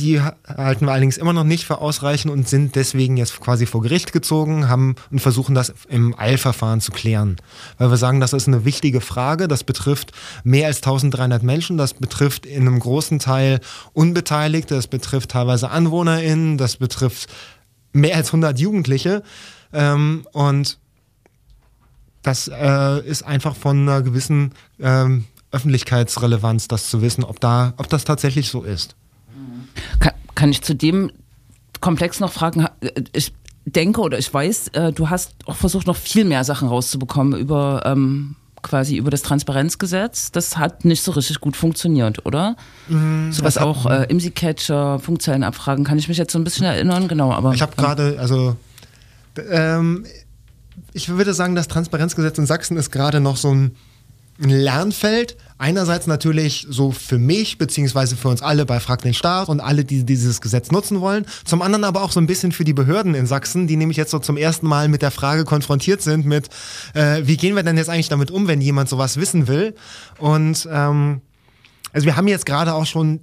[0.00, 3.66] die ha- halten wir allerdings immer noch nicht für ausreichend und sind deswegen jetzt quasi
[3.66, 7.36] vor Gericht gezogen haben und versuchen das im Eilverfahren zu klären.
[7.78, 9.46] Weil wir sagen, das ist eine wichtige Frage.
[9.48, 11.76] Das betrifft mehr als 1300 Menschen.
[11.78, 13.60] Das betrifft in einem großen Teil
[13.92, 14.74] Unbeteiligte.
[14.74, 16.58] Das betrifft teilweise AnwohnerInnen.
[16.58, 17.28] Das betrifft
[17.92, 19.22] mehr als 100 Jugendliche.
[19.72, 20.78] Ähm, und
[22.22, 27.88] das äh, ist einfach von einer gewissen ähm, Öffentlichkeitsrelevanz, das zu wissen, ob, da, ob
[27.88, 28.94] das tatsächlich so ist.
[30.00, 31.10] Kann, kann ich zu dem
[31.80, 32.66] Komplex noch fragen?
[33.12, 33.32] Ich
[33.66, 37.82] denke oder ich weiß, äh, du hast auch versucht, noch viel mehr Sachen rauszubekommen über
[37.84, 40.32] ähm, quasi über das Transparenzgesetz.
[40.32, 42.56] Das hat nicht so richtig gut funktioniert, oder?
[43.30, 47.32] Sowas hat- auch äh, IMSI-Catcher, Funkzellenabfragen, kann ich mich jetzt so ein bisschen erinnern, genau.
[47.32, 48.56] Aber Ich habe gerade, also
[49.50, 50.04] ähm,
[50.92, 53.76] ich würde sagen, das Transparenzgesetz in Sachsen ist gerade noch so ein
[54.38, 55.36] Lernfeld.
[55.60, 59.84] Einerseits natürlich so für mich, beziehungsweise für uns alle bei Frag den Staat und alle,
[59.84, 61.26] die dieses Gesetz nutzen wollen.
[61.44, 64.10] Zum anderen aber auch so ein bisschen für die Behörden in Sachsen, die nämlich jetzt
[64.10, 66.48] so zum ersten Mal mit der Frage konfrontiert sind mit,
[66.94, 69.74] äh, wie gehen wir denn jetzt eigentlich damit um, wenn jemand sowas wissen will?
[70.16, 71.20] Und ähm,
[71.92, 73.20] also wir haben jetzt gerade auch schon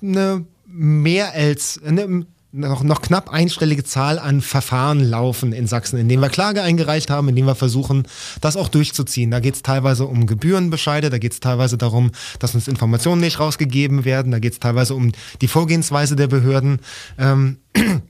[0.00, 6.08] eine mehr als eine, noch, noch knapp einstellige Zahl an Verfahren laufen in Sachsen, in
[6.08, 8.06] denen wir Klage eingereicht haben, in denen wir versuchen,
[8.40, 9.30] das auch durchzuziehen.
[9.30, 13.38] Da geht es teilweise um Gebührenbescheide, da geht es teilweise darum, dass uns Informationen nicht
[13.38, 16.80] rausgegeben werden, da geht es teilweise um die Vorgehensweise der Behörden.
[17.18, 17.58] Ähm,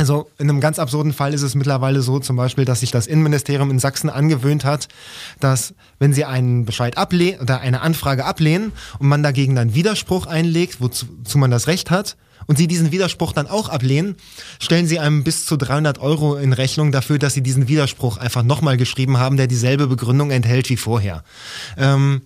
[0.00, 3.06] also in einem ganz absurden Fall ist es mittlerweile so zum Beispiel, dass sich das
[3.06, 4.88] Innenministerium in Sachsen angewöhnt hat,
[5.40, 10.24] dass wenn sie einen Bescheid ablehnen oder eine Anfrage ablehnen und man dagegen dann Widerspruch
[10.24, 14.16] einlegt, wozu wozu man das Recht hat, und sie diesen Widerspruch dann auch ablehnen,
[14.58, 18.42] stellen sie einem bis zu 300 Euro in Rechnung dafür, dass sie diesen Widerspruch einfach
[18.42, 21.22] nochmal geschrieben haben, der dieselbe Begründung enthält wie vorher.
[21.76, 22.22] Ähm,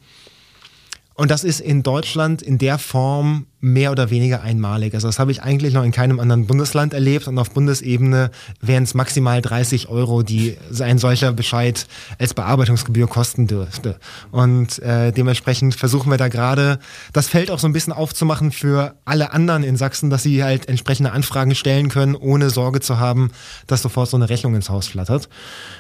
[1.17, 4.95] und das ist in Deutschland in der Form mehr oder weniger einmalig.
[4.95, 8.83] Also das habe ich eigentlich noch in keinem anderen Bundesland erlebt und auf Bundesebene wären
[8.83, 11.87] es maximal 30 Euro, die ein solcher Bescheid
[12.19, 14.01] als Bearbeitungsgebühr kosten dürfte.
[14.33, 16.81] Und äh, dementsprechend versuchen wir da gerade
[17.13, 20.69] das Feld auch so ein bisschen aufzumachen für alle anderen in Sachsen, dass sie halt
[20.69, 23.31] entsprechende Anfragen stellen können, ohne Sorge zu haben,
[23.69, 25.29] dass sofort so eine Rechnung ins Haus flattert.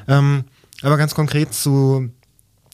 [0.06, 0.44] Ähm,
[0.82, 2.10] aber ganz konkret zu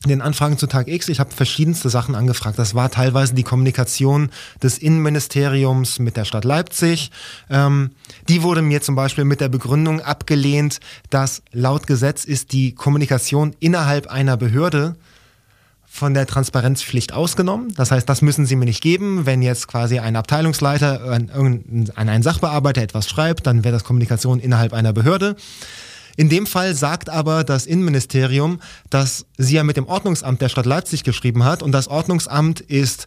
[0.06, 2.58] den Anfragen zu Tag X, ich habe verschiedenste Sachen angefragt.
[2.58, 4.30] Das war teilweise die Kommunikation
[4.62, 7.10] des Innenministeriums mit der Stadt Leipzig.
[7.50, 7.90] Ähm,
[8.28, 13.54] die wurde mir zum Beispiel mit der Begründung abgelehnt, dass laut Gesetz ist die Kommunikation
[13.60, 14.96] innerhalb einer Behörde
[15.92, 17.74] von der Transparenzpflicht ausgenommen.
[17.74, 19.26] Das heißt, das müssen Sie mir nicht geben.
[19.26, 21.30] Wenn jetzt quasi ein Abteilungsleiter an,
[21.94, 25.36] an einen Sachbearbeiter etwas schreibt, dann wäre das Kommunikation innerhalb einer Behörde.
[26.16, 30.66] In dem Fall sagt aber das Innenministerium, dass sie ja mit dem Ordnungsamt der Stadt
[30.66, 33.06] Leipzig geschrieben hat und das Ordnungsamt ist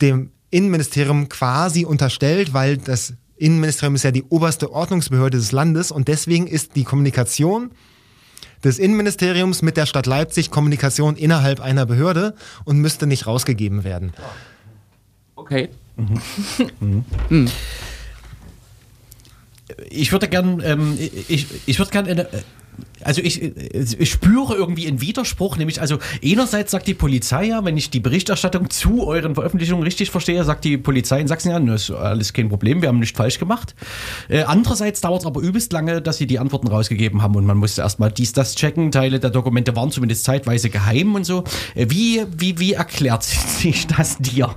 [0.00, 6.08] dem Innenministerium quasi unterstellt, weil das Innenministerium ist ja die oberste Ordnungsbehörde des Landes und
[6.08, 7.70] deswegen ist die Kommunikation
[8.64, 12.34] des Innenministeriums mit der Stadt Leipzig Kommunikation innerhalb einer Behörde
[12.64, 14.12] und müsste nicht rausgegeben werden.
[15.34, 15.68] Okay.
[19.90, 22.28] Ich würde gern, ähm, ich, ich würde gern eine,
[23.02, 27.76] also ich, ich spüre irgendwie einen Widerspruch, nämlich also einerseits sagt die Polizei ja, wenn
[27.76, 31.88] ich die Berichterstattung zu euren Veröffentlichungen richtig verstehe, sagt die Polizei in Sachsen ja, das
[31.88, 33.74] ist alles kein Problem, wir haben nichts falsch gemacht.
[34.28, 37.58] Äh, andererseits dauert es aber übelst lange, dass sie die Antworten rausgegeben haben und man
[37.58, 41.44] musste erstmal dies, das checken, Teile der Dokumente waren zumindest zeitweise geheim und so.
[41.74, 44.54] Äh, wie, wie, wie erklärt sich das dir?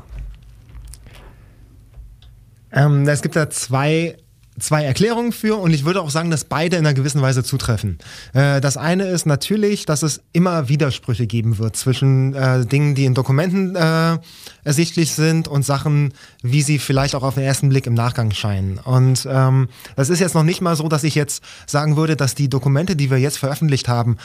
[2.72, 4.18] Ähm, es gibt da zwei,
[4.60, 7.98] zwei Erklärungen für und ich würde auch sagen, dass beide in einer gewissen Weise zutreffen.
[8.34, 13.06] Äh, das eine ist natürlich, dass es immer Widersprüche geben wird zwischen äh, Dingen, die
[13.06, 14.18] in Dokumenten äh,
[14.64, 18.78] ersichtlich sind und Sachen, wie sie vielleicht auch auf den ersten Blick im Nachgang scheinen.
[18.78, 22.36] Und ähm, das ist jetzt noch nicht mal so, dass ich jetzt sagen würde, dass
[22.36, 24.18] die Dokumente, die wir jetzt veröffentlicht haben,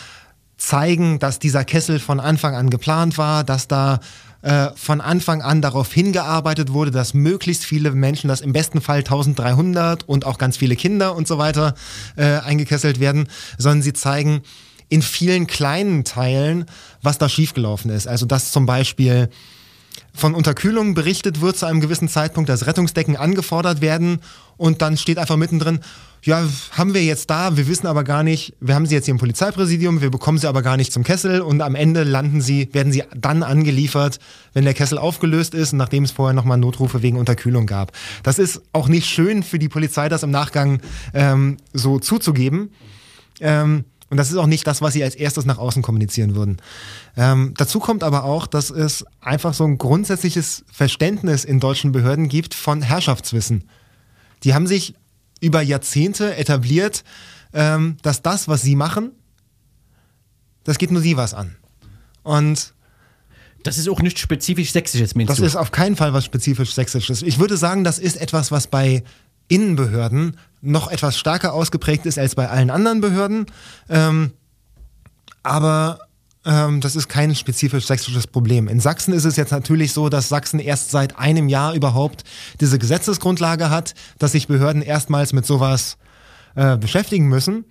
[0.56, 4.00] zeigen, dass dieser Kessel von Anfang an geplant war, dass da
[4.42, 8.98] äh, von Anfang an darauf hingearbeitet wurde, dass möglichst viele Menschen, dass im besten Fall
[8.98, 11.74] 1300 und auch ganz viele Kinder und so weiter
[12.16, 14.42] äh, eingekesselt werden, sondern sie zeigen
[14.90, 16.66] in vielen kleinen Teilen,
[17.00, 18.06] was da schiefgelaufen ist.
[18.06, 19.30] Also dass zum Beispiel
[20.12, 24.20] von Unterkühlung berichtet wird zu einem gewissen Zeitpunkt, dass Rettungsdecken angefordert werden
[24.56, 25.80] und dann steht einfach mittendrin,
[26.24, 29.12] ja, haben wir jetzt da, wir wissen aber gar nicht, wir haben sie jetzt hier
[29.12, 32.70] im Polizeipräsidium, wir bekommen sie aber gar nicht zum Kessel und am Ende landen sie,
[32.72, 34.18] werden sie dann angeliefert,
[34.54, 37.92] wenn der Kessel aufgelöst ist und nachdem es vorher nochmal Notrufe wegen Unterkühlung gab.
[38.22, 40.80] Das ist auch nicht schön für die Polizei, das im Nachgang
[41.12, 42.70] ähm, so zuzugeben.
[43.40, 46.58] Ähm, und das ist auch nicht das, was sie als erstes nach außen kommunizieren würden.
[47.16, 52.28] Ähm, dazu kommt aber auch, dass es einfach so ein grundsätzliches Verständnis in deutschen Behörden
[52.28, 53.64] gibt von Herrschaftswissen.
[54.44, 54.94] Die haben sich
[55.44, 57.04] über Jahrzehnte etabliert,
[57.52, 59.12] ähm, dass das, was sie machen,
[60.64, 61.56] das geht nur sie was an.
[62.22, 62.72] Und
[63.62, 65.44] Das ist auch nicht spezifisch sächsisches, meinst das du?
[65.44, 67.22] ist auf keinen Fall was spezifisch Sächsisches.
[67.22, 69.04] Ich würde sagen, das ist etwas, was bei
[69.48, 73.46] Innenbehörden noch etwas stärker ausgeprägt ist als bei allen anderen Behörden.
[73.88, 74.32] Ähm,
[75.42, 75.98] aber
[76.44, 78.68] das ist kein spezifisch sächsisches Problem.
[78.68, 82.24] In Sachsen ist es jetzt natürlich so, dass Sachsen erst seit einem Jahr überhaupt
[82.60, 85.96] diese Gesetzesgrundlage hat, dass sich Behörden erstmals mit sowas
[86.54, 87.64] äh, beschäftigen müssen.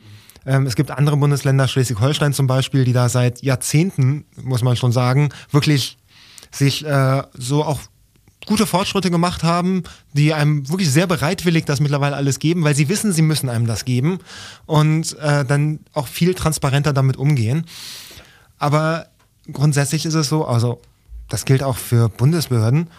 [0.45, 4.91] Ähm, es gibt andere Bundesländer, Schleswig-Holstein zum Beispiel, die da seit Jahrzehnten, muss man schon
[4.91, 5.97] sagen, wirklich
[6.51, 7.79] sich äh, so auch
[8.45, 9.83] gute Fortschritte gemacht haben,
[10.13, 13.67] die einem wirklich sehr bereitwillig das mittlerweile alles geben, weil sie wissen, sie müssen einem
[13.67, 14.19] das geben
[14.65, 17.65] und äh, dann auch viel transparenter damit umgehen.
[18.63, 19.07] Aber
[19.51, 20.79] grundsätzlich ist es so, also
[21.27, 22.89] das gilt auch für Bundesbehörden,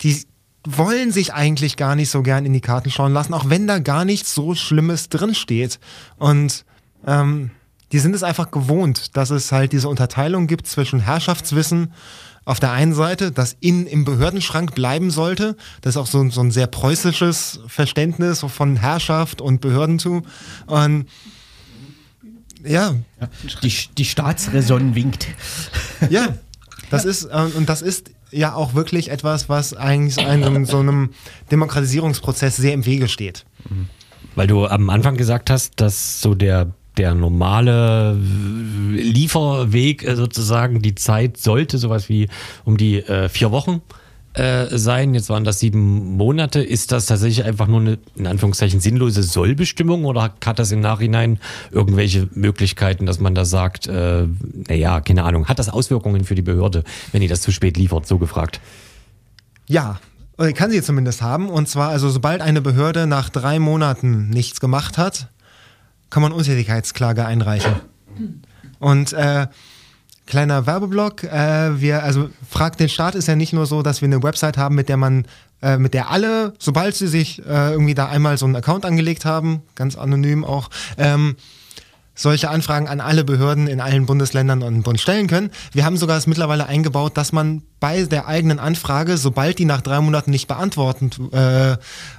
[0.00, 0.24] die
[0.66, 3.78] wollen sich eigentlich gar nicht so gern in die Karten schauen lassen, auch wenn da
[3.78, 5.78] gar nichts so Schlimmes drinsteht.
[6.16, 6.64] Und
[7.06, 7.52] ähm,
[7.92, 11.92] die sind es einfach gewohnt, dass es halt diese Unterteilung gibt zwischen Herrschaftswissen
[12.44, 15.56] auf der einen Seite, das in, im Behördenschrank bleiben sollte.
[15.80, 20.24] Das ist auch so, so ein sehr preußisches Verständnis von Herrschaft und Behördentum.
[20.66, 21.06] Und
[22.64, 22.94] ja,
[23.62, 25.28] Die, die Staatsräson winkt.
[26.10, 26.36] ja,
[26.90, 31.10] das ist, äh, und das ist ja auch wirklich etwas, was eigentlich einem, so einem
[31.50, 33.44] Demokratisierungsprozess sehr im Wege steht.
[34.34, 38.14] Weil du am Anfang gesagt hast, dass so der, der normale
[38.92, 42.28] Lieferweg äh, sozusagen, die Zeit sollte sowas wie
[42.64, 43.82] um die äh, vier Wochen
[44.38, 45.14] äh, sein.
[45.14, 46.60] Jetzt waren das sieben Monate.
[46.62, 51.38] Ist das tatsächlich einfach nur eine, in Anführungszeichen, sinnlose Sollbestimmung oder hat das im Nachhinein
[51.70, 54.26] irgendwelche Möglichkeiten, dass man da sagt, äh,
[54.68, 58.06] naja, keine Ahnung, hat das Auswirkungen für die Behörde, wenn die das zu spät liefert?
[58.06, 58.60] So gefragt.
[59.66, 60.00] Ja,
[60.38, 61.48] äh, kann sie zumindest haben.
[61.48, 65.28] Und zwar, also sobald eine Behörde nach drei Monaten nichts gemacht hat,
[66.10, 67.74] kann man Untätigkeitsklage einreichen.
[68.78, 69.48] Und äh,
[70.28, 74.06] kleiner Werbeblock, äh, wir, also Frag den Staat ist ja nicht nur so, dass wir
[74.06, 75.24] eine Website haben, mit der man,
[75.62, 79.24] äh, mit der alle, sobald sie sich äh, irgendwie da einmal so einen Account angelegt
[79.24, 81.36] haben, ganz anonym auch, ähm,
[82.18, 85.50] solche Anfragen an alle Behörden in allen Bundesländern und Bund stellen können.
[85.72, 89.80] Wir haben sogar es mittlerweile eingebaut, dass man bei der eigenen Anfrage, sobald die nach
[89.82, 91.76] drei Monaten nicht beantwortet äh,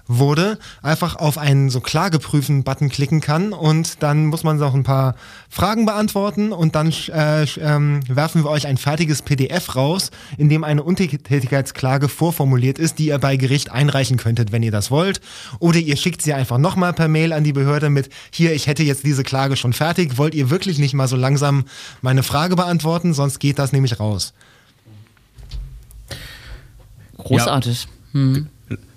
[0.08, 5.16] wurde, einfach auf einen so Klageprüfen-Button klicken kann und dann muss man noch ein paar
[5.50, 10.64] Fragen beantworten und dann äh, ähm, werfen wir euch ein fertiges PDF raus, in dem
[10.64, 15.20] eine Untätigkeitsklage vorformuliert ist, die ihr bei Gericht einreichen könntet, wenn ihr das wollt.
[15.60, 18.84] Oder ihr schickt sie einfach nochmal per Mail an die Behörde mit, hier, ich hätte
[18.84, 21.66] jetzt diese Klage schon fertig, wollt ihr wirklich nicht mal so langsam
[22.02, 24.34] meine Frage beantworten, sonst geht das nämlich raus.
[27.18, 27.88] Großartig.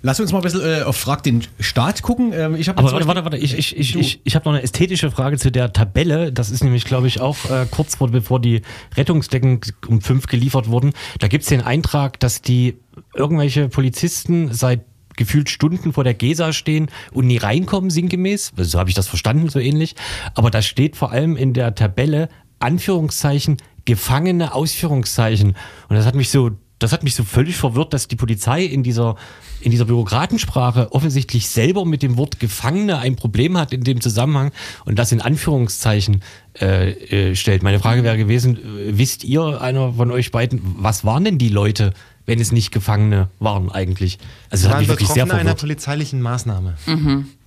[0.01, 2.31] Lass uns mal ein bisschen äh, auf Frag den Staat gucken.
[2.33, 5.09] Ähm, ich Aber warte, warte, warte, ich, ich, ich, ich, ich habe noch eine ästhetische
[5.09, 6.31] Frage zu der Tabelle.
[6.31, 8.61] Das ist nämlich, glaube ich, auch äh, kurz vor, bevor die
[8.95, 10.93] Rettungsdecken um fünf geliefert wurden.
[11.19, 12.77] Da gibt es den Eintrag, dass die
[13.15, 14.81] irgendwelche Polizisten seit
[15.17, 18.53] gefühlt Stunden vor der Gesa stehen und nie reinkommen, sinngemäß.
[18.57, 19.95] So habe ich das verstanden, so ähnlich.
[20.35, 25.55] Aber da steht vor allem in der Tabelle Anführungszeichen Gefangene, Ausführungszeichen.
[25.89, 26.51] Und das hat mich so
[26.83, 29.15] das hat mich so völlig verwirrt, dass die Polizei in dieser,
[29.61, 34.51] in dieser Bürokratensprache offensichtlich selber mit dem Wort Gefangene ein Problem hat in dem Zusammenhang
[34.83, 36.21] und das in Anführungszeichen
[36.59, 36.91] äh,
[37.29, 37.63] äh, stellt.
[37.63, 41.49] Meine Frage wäre gewesen, äh, wisst ihr, einer von euch beiden, was waren denn die
[41.49, 41.93] Leute,
[42.25, 44.17] wenn es nicht Gefangene waren eigentlich?
[44.49, 45.59] Also das hat waren mich wirklich sehr Betroffene einer verwirrt.
[45.61, 46.75] polizeilichen Maßnahme.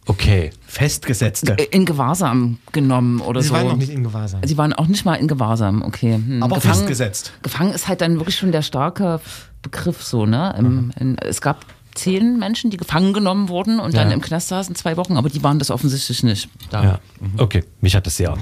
[0.08, 0.50] Okay.
[0.66, 1.54] Festgesetzte.
[1.54, 3.54] In Gewahrsam genommen oder Sie so.
[3.54, 4.40] waren noch nicht in Gewahrsam.
[4.44, 6.14] Sie waren auch nicht mal in Gewahrsam, okay.
[6.14, 6.42] Hm.
[6.42, 7.32] Aber Gefangen- festgesetzt.
[7.42, 9.20] Gefangen ist halt dann wirklich schon der starke
[9.62, 10.54] Begriff so, ne?
[10.58, 11.64] Im, in, es gab
[11.96, 14.14] zehn Menschen, die gefangen genommen wurden und dann Ja.
[14.14, 16.48] im Knast saßen, zwei Wochen, aber die waren das offensichtlich nicht.
[16.70, 16.84] Da.
[16.84, 16.98] Ja.
[17.38, 17.64] Okay.
[17.80, 18.36] Mich hat das sehr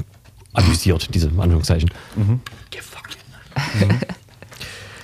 [0.52, 1.90] amüsiert, diese Anführungszeichen.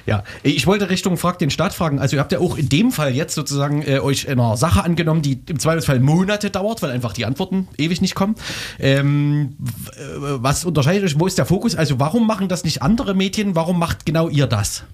[0.06, 1.98] Ja, ich wollte Richtung Frag den Staat fragen.
[1.98, 5.22] Also ihr habt ja auch in dem Fall jetzt sozusagen äh, euch einer Sache angenommen,
[5.22, 8.34] die im Zweifelsfall Monate dauert, weil einfach die Antworten ewig nicht kommen.
[8.78, 9.56] Ähm,
[9.96, 11.18] äh, was unterscheidet euch?
[11.18, 11.76] Wo ist der Fokus?
[11.76, 13.54] Also warum machen das nicht andere Medien?
[13.54, 14.84] Warum macht genau ihr das?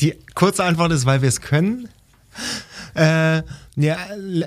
[0.00, 1.88] Die kurze Antwort ist, weil wir es können.
[2.94, 3.42] Äh,
[3.76, 3.96] ja,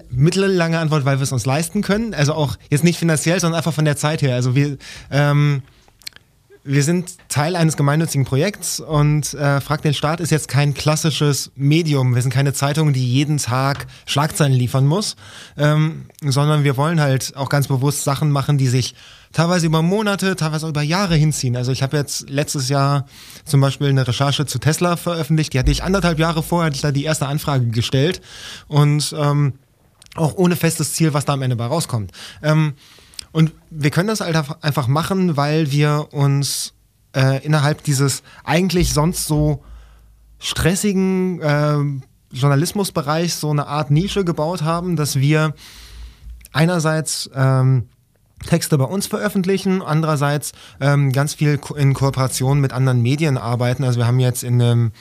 [0.09, 2.13] mittellange Antwort, weil wir es uns leisten können.
[2.13, 4.35] Also auch jetzt nicht finanziell, sondern einfach von der Zeit her.
[4.35, 4.77] Also wir,
[5.11, 5.63] ähm,
[6.67, 11.51] wir sind Teil eines gemeinnützigen Projekts und äh, Frag den Staat ist jetzt kein klassisches
[11.55, 12.13] Medium.
[12.13, 15.15] Wir sind keine Zeitung, die jeden Tag Schlagzeilen liefern muss,
[15.57, 18.95] ähm, sondern wir wollen halt auch ganz bewusst Sachen machen, die sich
[19.31, 21.55] teilweise über Monate, teilweise auch über Jahre hinziehen.
[21.55, 23.05] Also ich habe jetzt letztes Jahr
[23.45, 25.53] zum Beispiel eine Recherche zu Tesla veröffentlicht.
[25.53, 28.19] Die hatte ich anderthalb Jahre vorher, hatte ich da die erste Anfrage gestellt
[28.67, 29.53] und ähm,
[30.15, 32.11] auch ohne festes Ziel, was da am Ende bei rauskommt.
[32.43, 32.73] Ähm,
[33.37, 36.73] und wir können das halt einfach- machen, weil wir uns
[37.15, 39.63] äh, innerhalb dieses eigentlich sonst so
[40.39, 45.53] stressigen ähm, Journalismusbereichs so eine Art Nische gebaut haben, dass wir
[46.51, 47.89] einerseits ähm,
[48.47, 53.83] Texte bei uns veröffentlichen, andererseits ähm, ganz viel in Kooperation mit anderen Medien arbeiten.
[53.83, 54.93] Also wir haben jetzt in einem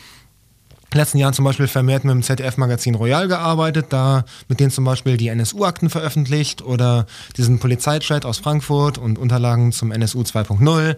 [0.94, 5.16] letzten Jahren zum Beispiel vermehrt mit dem ZDF-Magazin Royal gearbeitet, da mit denen zum Beispiel
[5.16, 10.96] die NSU-Akten veröffentlicht oder diesen Polizeichat aus Frankfurt und Unterlagen zum NSU 2.0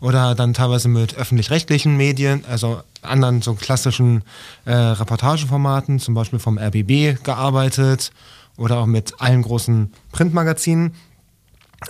[0.00, 4.22] oder dann teilweise mit öffentlich-rechtlichen Medien, also anderen so klassischen
[4.66, 8.12] äh, Reportageformaten, zum Beispiel vom RBB gearbeitet
[8.56, 10.94] oder auch mit allen großen Printmagazinen.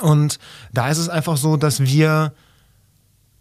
[0.01, 0.39] Und
[0.73, 2.33] da ist es einfach so, dass wir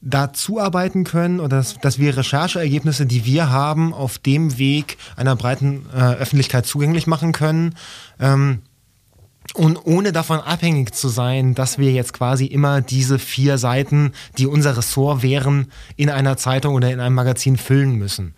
[0.02, 5.36] da zuarbeiten können oder dass, dass wir Rechercheergebnisse, die wir haben, auf dem Weg einer
[5.36, 7.76] breiten äh, Öffentlichkeit zugänglich machen können.
[8.20, 8.62] Ähm,
[9.56, 14.46] Und ohne davon abhängig zu sein, dass wir jetzt quasi immer diese vier Seiten, die
[14.46, 18.36] unser Ressort wären, in einer Zeitung oder in einem Magazin füllen müssen.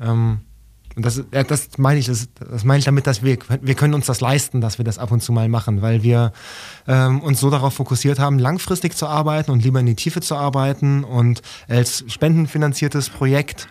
[0.00, 0.40] Ähm,
[0.98, 3.94] und das, ja, das meine ich, das, das meine ich damit, dass wir, wir können
[3.94, 6.32] uns das leisten, dass wir das ab und zu mal machen, weil wir
[6.88, 10.34] ähm, uns so darauf fokussiert haben, langfristig zu arbeiten und lieber in die Tiefe zu
[10.34, 13.68] arbeiten und als spendenfinanziertes Projekt,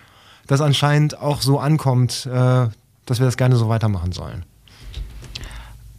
[0.47, 2.69] das anscheinend auch so ankommt, äh,
[3.05, 4.45] dass wir das gerne so weitermachen sollen.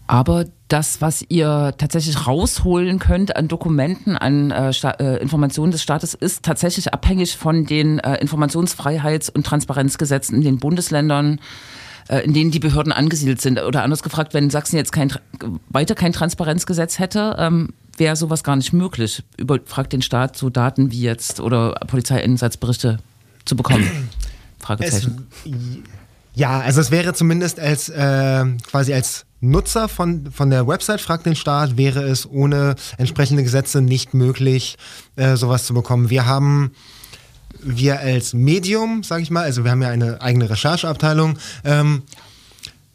[0.09, 6.15] Aber das, was ihr tatsächlich rausholen könnt an Dokumenten, an äh, äh, Informationen des Staates,
[6.15, 11.41] ist tatsächlich abhängig von den äh, Informationsfreiheits- und Transparenzgesetzen in den Bundesländern,
[12.09, 13.61] äh, in denen die Behörden angesiedelt sind.
[13.61, 15.13] Oder anders gefragt, wenn Sachsen jetzt kein,
[15.69, 19.23] weiter kein Transparenzgesetz hätte, ähm, wäre sowas gar nicht möglich.
[19.37, 22.97] Über, fragt den Staat so Daten wie jetzt oder Polizeieinsatzberichte
[23.45, 24.09] zu bekommen.
[24.59, 25.27] Fragezeichen.
[25.45, 25.51] Es,
[26.35, 31.27] ja, also es wäre zumindest als äh, quasi als Nutzer von, von der Website Fragt
[31.27, 34.77] den Staat wäre es ohne entsprechende Gesetze nicht möglich,
[35.17, 36.11] äh, sowas zu bekommen.
[36.11, 36.73] Wir haben
[37.61, 41.39] wir als Medium, sage ich mal, also wir haben ja eine eigene Rechercheabteilung.
[41.65, 42.03] Ähm,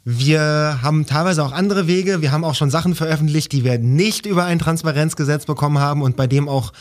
[0.05, 2.21] wir haben teilweise auch andere Wege.
[2.21, 6.17] Wir haben auch schon Sachen veröffentlicht, die wir nicht über ein Transparenzgesetz bekommen haben und
[6.17, 6.73] bei dem auch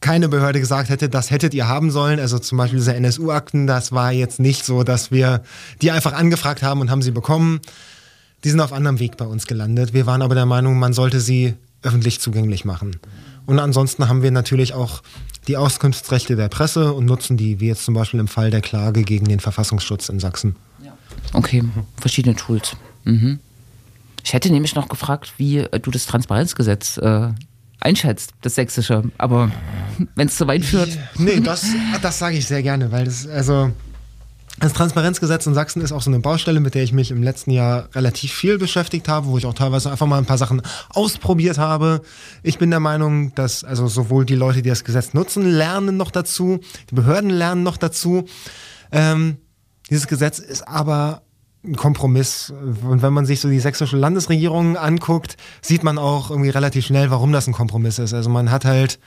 [0.00, 2.20] keine Behörde gesagt hätte, das hättet ihr haben sollen.
[2.20, 5.42] Also zum Beispiel diese NSU-Akten, das war jetzt nicht so, dass wir
[5.80, 7.60] die einfach angefragt haben und haben sie bekommen.
[8.46, 9.92] Die sind auf anderem Weg bei uns gelandet.
[9.92, 13.00] Wir waren aber der Meinung, man sollte sie öffentlich zugänglich machen.
[13.44, 15.02] Und ansonsten haben wir natürlich auch
[15.48, 19.02] die Auskunftsrechte der Presse und nutzen die, wie jetzt zum Beispiel im Fall der Klage
[19.02, 20.54] gegen den Verfassungsschutz in Sachsen.
[21.32, 21.64] Okay,
[21.96, 22.76] verschiedene Tools.
[23.02, 23.40] Mhm.
[24.22, 27.30] Ich hätte nämlich noch gefragt, wie äh, du das Transparenzgesetz äh,
[27.80, 29.10] einschätzt, das sächsische.
[29.18, 29.50] Aber
[30.14, 30.96] wenn es zu weit führt.
[31.18, 31.66] Nee, das,
[32.00, 33.72] das sage ich sehr gerne, weil das, also.
[34.58, 37.50] Das Transparenzgesetz in Sachsen ist auch so eine Baustelle, mit der ich mich im letzten
[37.50, 41.58] Jahr relativ viel beschäftigt habe, wo ich auch teilweise einfach mal ein paar Sachen ausprobiert
[41.58, 42.00] habe.
[42.42, 46.10] Ich bin der Meinung, dass also sowohl die Leute, die das Gesetz nutzen, lernen noch
[46.10, 48.24] dazu, die Behörden lernen noch dazu.
[48.92, 49.36] Ähm,
[49.90, 51.22] dieses Gesetz ist aber
[51.62, 52.50] ein Kompromiss.
[52.50, 57.10] Und wenn man sich so die sächsische Landesregierung anguckt, sieht man auch irgendwie relativ schnell,
[57.10, 58.14] warum das ein Kompromiss ist.
[58.14, 58.98] Also man hat halt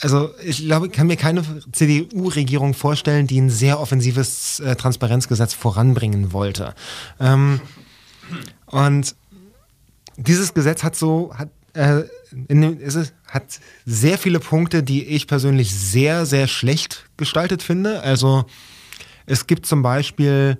[0.00, 5.54] also ich glaube, ich kann mir keine CDU-Regierung vorstellen, die ein sehr offensives äh, Transparenzgesetz
[5.54, 6.74] voranbringen wollte.
[7.20, 7.60] Ähm,
[8.66, 9.14] und
[10.16, 15.74] dieses Gesetz hat so, hat, äh, dem, es, hat sehr viele Punkte, die ich persönlich
[15.74, 18.02] sehr, sehr schlecht gestaltet finde.
[18.02, 18.44] Also
[19.26, 20.58] es gibt zum Beispiel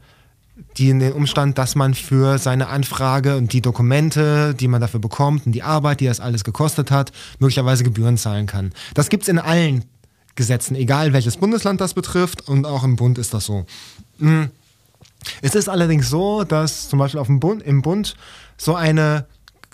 [0.77, 5.47] die den Umstand, dass man für seine Anfrage und die Dokumente, die man dafür bekommt
[5.47, 8.73] und die Arbeit, die das alles gekostet hat, möglicherweise Gebühren zahlen kann.
[8.95, 9.85] Das gibt es in allen
[10.35, 13.67] Gesetzen, egal welches Bundesland das betrifft und auch im Bund ist das so.
[14.19, 14.51] Hm.
[15.41, 18.17] Es ist allerdings so, dass zum Beispiel auf dem Bund, im Bund
[18.57, 19.27] so eine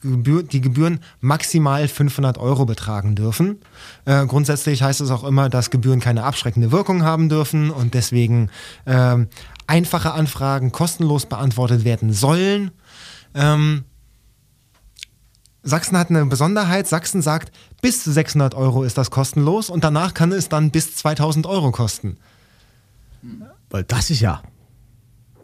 [0.03, 3.59] Gebühr, die Gebühren maximal 500 Euro betragen dürfen.
[4.05, 8.51] Äh, grundsätzlich heißt es auch immer, dass Gebühren keine abschreckende Wirkung haben dürfen und deswegen
[8.85, 9.17] äh,
[9.69, 12.73] einfache Anfragen kostenlos beantwortet werden sollen.
[13.35, 13.85] Ähm,
[15.63, 16.89] Sachsen hat eine Besonderheit.
[16.89, 17.53] Sachsen sagt,
[17.83, 22.17] bis 600 Euro ist das kostenlos und danach kann es dann bis 2000 Euro kosten.
[23.71, 24.43] Weil das ist ja,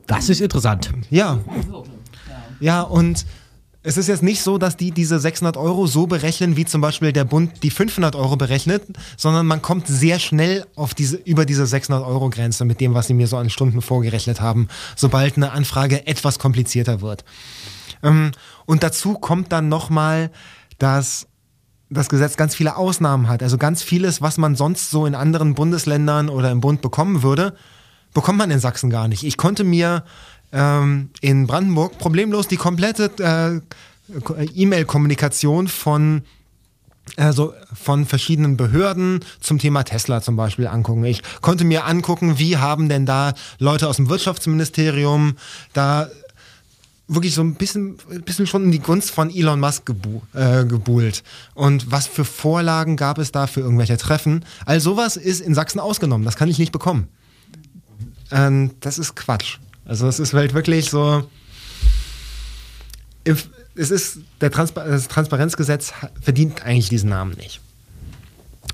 [0.06, 0.90] das ist interessant.
[1.10, 1.40] Ja.
[2.60, 3.26] Ja, und
[3.86, 7.12] es ist jetzt nicht so, dass die diese 600 Euro so berechnen, wie zum Beispiel
[7.12, 8.82] der Bund die 500 Euro berechnet,
[9.18, 13.08] sondern man kommt sehr schnell auf diese, über diese 600 Euro Grenze mit dem, was
[13.08, 17.24] sie mir so an Stunden vorgerechnet haben, sobald eine Anfrage etwas komplizierter wird.
[18.02, 18.32] Ähm,
[18.64, 20.30] und dazu kommt dann nochmal,
[20.78, 21.26] dass
[21.90, 23.42] das Gesetz ganz viele Ausnahmen hat.
[23.42, 27.54] Also ganz vieles, was man sonst so in anderen Bundesländern oder im Bund bekommen würde,
[28.14, 29.24] bekommt man in Sachsen gar nicht.
[29.24, 30.04] Ich konnte mir
[30.52, 33.60] ähm, in Brandenburg problemlos die komplette äh,
[34.54, 36.22] E-Mail-Kommunikation von
[37.16, 41.04] also von verschiedenen Behörden zum Thema Tesla zum Beispiel angucken.
[41.04, 45.36] Ich konnte mir angucken, wie haben denn da Leute aus dem Wirtschaftsministerium
[45.74, 46.08] da
[47.06, 51.22] wirklich so ein bisschen, bisschen schon in die Gunst von Elon Musk gebu äh, gebuhlt.
[51.52, 54.44] Und was für Vorlagen gab es da für irgendwelche Treffen?
[54.64, 56.24] All sowas ist in Sachsen ausgenommen.
[56.24, 57.08] Das kann ich nicht bekommen.
[58.30, 59.58] Ähm, das ist Quatsch.
[59.84, 61.28] Also es ist halt wirklich so.
[63.76, 67.60] Es ist, der Transpar das Transparenzgesetz verdient eigentlich diesen Namen nicht.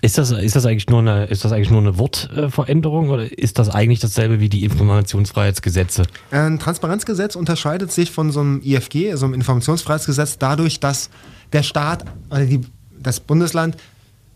[0.03, 3.59] Ist das, ist das eigentlich nur eine, ist das eigentlich nur eine Wortveränderung oder ist
[3.59, 6.05] das eigentlich dasselbe wie die Informationsfreiheitsgesetze?
[6.31, 11.11] Ein Transparenzgesetz unterscheidet sich von so einem IFG, also einem Informationsfreiheitsgesetz, dadurch, dass
[11.53, 12.61] der Staat oder die,
[12.99, 13.77] das Bundesland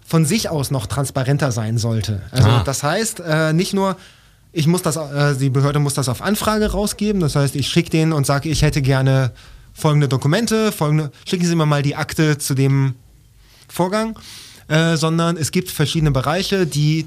[0.06, 2.22] von sich aus noch transparenter sein sollte.
[2.30, 2.62] Also Ah.
[2.64, 3.96] das heißt, äh, nicht nur
[4.54, 7.20] ich muss das, äh, die Behörde muss das auf Anfrage rausgeben.
[7.20, 9.32] Das heißt, ich schicke den und sage, ich hätte gerne
[9.74, 12.94] folgende Dokumente, folgende, schicken Sie mir mal die Akte zu dem
[13.68, 14.16] Vorgang,
[14.68, 17.06] äh, sondern es gibt verschiedene Bereiche, die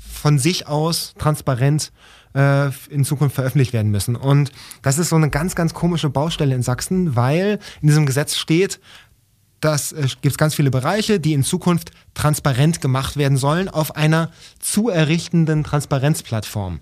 [0.00, 1.92] von sich aus transparent
[2.34, 4.16] äh, in Zukunft veröffentlicht werden müssen.
[4.16, 4.50] Und
[4.82, 8.80] das ist so eine ganz, ganz komische Baustelle in Sachsen, weil in diesem Gesetz steht,
[9.60, 13.96] dass äh, gibt es ganz viele Bereiche, die in Zukunft transparent gemacht werden sollen auf
[13.96, 16.80] einer zu errichtenden Transparenzplattform.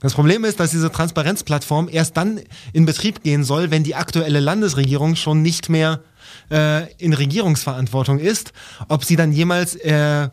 [0.00, 2.40] Das Problem ist, dass diese Transparenzplattform erst dann
[2.72, 6.00] in Betrieb gehen soll, wenn die aktuelle Landesregierung schon nicht mehr
[6.50, 8.52] äh, in Regierungsverantwortung ist.
[8.88, 10.28] Ob sie dann jemals äh,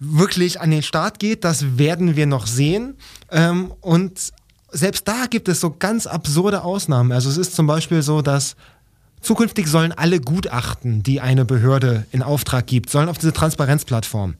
[0.00, 2.96] wirklich an den Start geht, das werden wir noch sehen.
[3.30, 4.32] Ähm, und
[4.70, 7.12] selbst da gibt es so ganz absurde Ausnahmen.
[7.12, 8.54] Also es ist zum Beispiel so, dass
[9.20, 14.34] zukünftig sollen alle Gutachten, die eine Behörde in Auftrag gibt, sollen auf diese Transparenzplattform.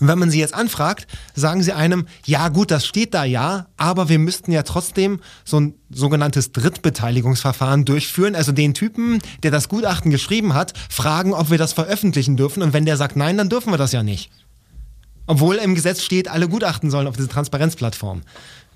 [0.00, 3.66] Und wenn man sie jetzt anfragt, sagen sie einem, ja gut, das steht da ja,
[3.76, 9.68] aber wir müssten ja trotzdem so ein sogenanntes Drittbeteiligungsverfahren durchführen, also den Typen, der das
[9.68, 13.48] Gutachten geschrieben hat, fragen, ob wir das veröffentlichen dürfen und wenn der sagt nein, dann
[13.48, 14.30] dürfen wir das ja nicht.
[15.26, 18.22] Obwohl im Gesetz steht, alle Gutachten sollen auf diese Transparenzplattform.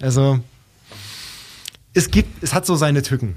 [0.00, 0.40] Also
[1.94, 3.36] es gibt, es hat so seine Tücken.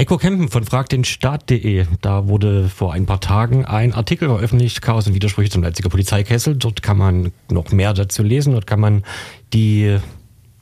[0.00, 1.84] Echo Kempen von fragdenstaat.de.
[2.00, 6.56] Da wurde vor ein paar Tagen ein Artikel veröffentlicht, Chaos und Widersprüche zum Leipziger Polizeikessel.
[6.56, 8.54] Dort kann man noch mehr dazu lesen.
[8.54, 9.04] Dort kann man
[9.52, 9.98] die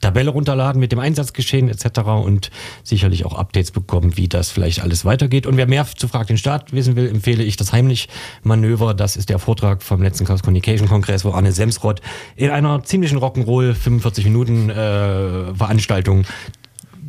[0.01, 1.99] Tabelle runterladen mit dem Einsatzgeschehen etc.
[2.21, 2.51] und
[2.83, 5.47] sicherlich auch Updates bekommen, wie das vielleicht alles weitergeht.
[5.47, 8.93] Und wer mehr zu Frag den Staat wissen will, empfehle ich das Heimlich-Manöver.
[8.93, 12.01] Das ist der Vortrag vom letzten Chaos Communication Kongress, wo Arne Semsrott
[12.35, 16.25] in einer ziemlichen Rock'n'Roll 45 Minuten äh, Veranstaltung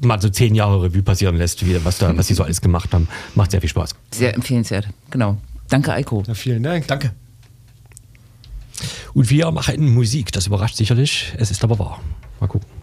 [0.00, 2.92] mal so zehn Jahre Revue passieren lässt, wie, was, da, was sie so alles gemacht
[2.92, 3.08] haben.
[3.34, 3.94] Macht sehr viel Spaß.
[4.10, 5.38] Sehr empfehlenswert, genau.
[5.68, 6.22] Danke, Eiko.
[6.26, 6.86] Ja, vielen Dank.
[6.88, 7.12] Danke.
[9.14, 10.32] Und wir machen Musik.
[10.32, 11.32] Das überrascht sicherlich.
[11.36, 12.00] Es ist aber wahr.
[12.40, 12.79] Mal gucken.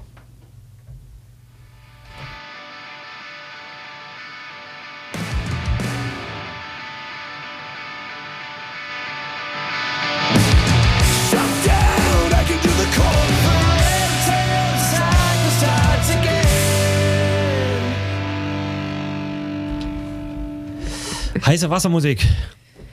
[21.47, 22.27] Heiße Wassermusik.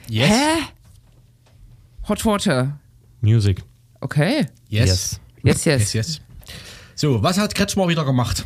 [0.07, 0.29] Yes.
[0.29, 0.63] Hä?
[2.07, 2.79] Hot Water.
[3.19, 3.61] Music.
[3.99, 4.45] Okay.
[4.69, 5.19] Yes.
[5.43, 5.93] Yes, yes.
[5.93, 6.21] Yes, yes.
[6.95, 8.45] So, was hat Kretschmer wieder gemacht?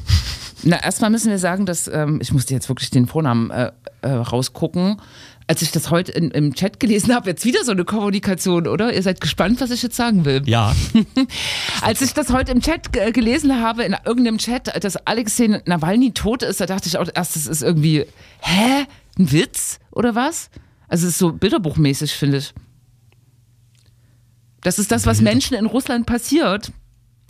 [0.63, 4.09] Na, erstmal müssen wir sagen, dass ähm, ich musste jetzt wirklich den Vornamen äh, äh,
[4.09, 4.99] rausgucken.
[5.49, 8.93] Als ich das heute in, im Chat gelesen habe, jetzt wieder so eine Kommunikation, oder?
[8.93, 10.43] Ihr seid gespannt, was ich jetzt sagen will.
[10.45, 10.75] Ja.
[11.81, 16.43] Als ich das heute im Chat gelesen habe, in irgendeinem Chat, dass Alexei Nawalny tot
[16.43, 18.05] ist, da dachte ich auch erst, das ist irgendwie,
[18.41, 18.85] hä?
[19.17, 20.51] Ein Witz oder was?
[20.87, 22.53] Also es ist so bilderbuchmäßig, finde ich.
[24.61, 26.71] Das ist das, was Menschen in Russland passiert.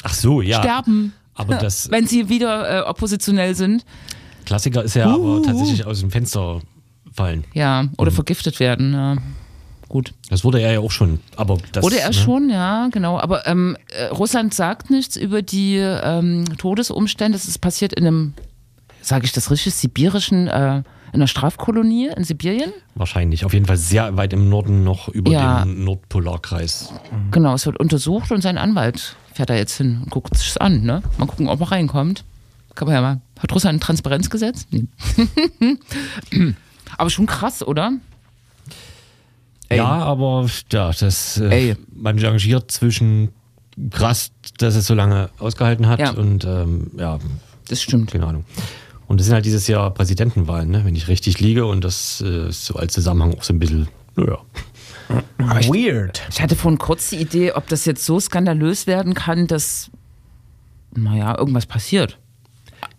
[0.04, 0.60] Ach so, ja.
[0.60, 3.86] Sterben, Aber das wenn sie wieder äh, oppositionell sind.
[4.46, 6.60] Klassiker ist ja aber tatsächlich aus dem Fenster
[7.20, 7.44] fallen.
[7.54, 7.90] Ja, Mhm.
[7.98, 8.94] oder vergiftet werden.
[8.94, 9.16] Ja.
[9.90, 10.14] Gut.
[10.30, 11.20] Das wurde er ja auch schon.
[11.36, 12.14] Aber das, Wurde er ne?
[12.14, 13.20] schon, ja, genau.
[13.20, 17.36] Aber ähm, äh, Russland sagt nichts über die ähm, Todesumstände.
[17.36, 18.34] Es ist passiert in einem,
[19.02, 20.78] sage ich das richtig, sibirischen, äh,
[21.12, 22.72] in einer Strafkolonie in Sibirien.
[22.94, 23.44] Wahrscheinlich.
[23.46, 25.64] Auf jeden Fall sehr weit im Norden noch über Ja.
[25.66, 26.94] den Nordpolarkreis.
[27.32, 30.84] Genau, es wird untersucht und sein Anwalt fährt da jetzt hin und guckt sich's an.
[30.84, 31.02] Ne?
[31.18, 32.24] Mal gucken, ob er reinkommt.
[32.76, 33.22] Kann man ja mal.
[33.40, 34.68] Hat Russland ein Transparenzgesetz?
[34.70, 34.86] Nee.
[36.98, 37.94] Aber schon krass, oder?
[39.70, 39.78] Ey.
[39.78, 43.30] Ja, aber ja, das äh, man changiert zwischen
[43.92, 46.12] krass, dass es so lange ausgehalten hat Ja.
[46.12, 47.20] und ähm, ja,
[47.68, 48.12] Das stimmt.
[48.12, 48.46] keine Ahnung.
[49.08, 50.86] Und es sind halt dieses Jahr Präsidentenwahlen, ne?
[50.86, 53.88] wenn ich richtig liege und das äh, ist so als Zusammenhang auch so ein bisschen,
[54.16, 54.40] naja.
[55.38, 56.22] Weird.
[56.30, 59.90] Ich hatte vorhin kurz die Idee, ob das jetzt so skandalös werden kann, dass,
[60.96, 62.20] naja, irgendwas passiert.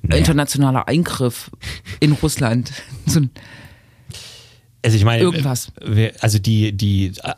[0.02, 1.50] Internationaler Eingriff
[2.00, 2.72] in Russland.
[3.06, 3.30] So ein,
[4.82, 5.72] Also ich meine, Irgendwas.
[6.20, 7.34] also die, die äh,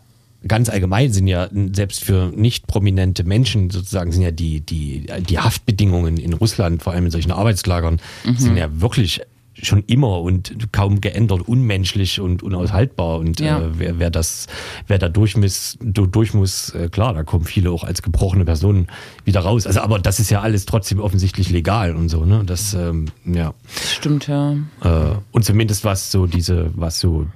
[0.47, 5.39] ganz allgemein sind ja selbst für nicht prominente Menschen sozusagen sind ja die, die, die
[5.39, 8.37] Haftbedingungen in Russland, vor allem in solchen Arbeitslagern, Mhm.
[8.37, 9.21] sind ja wirklich
[9.63, 13.19] schon immer und kaum geändert, unmenschlich und unaushaltbar.
[13.19, 13.61] Und Ja.
[13.61, 14.47] äh, wer, wer das,
[14.89, 18.45] wer da durch muss, du- durch muss, äh, klar, da kommen viele auch als gebrochene
[18.45, 18.89] Personen
[19.25, 19.67] wieder raus.
[19.67, 22.43] Also, aber das ist ja alles trotzdem offensichtlich legal und so, ne?
[22.45, 23.55] Das, ähm, ja.
[23.73, 24.53] stimmt, ja.
[24.83, 27.27] Äh, und zumindest was so diese, was so,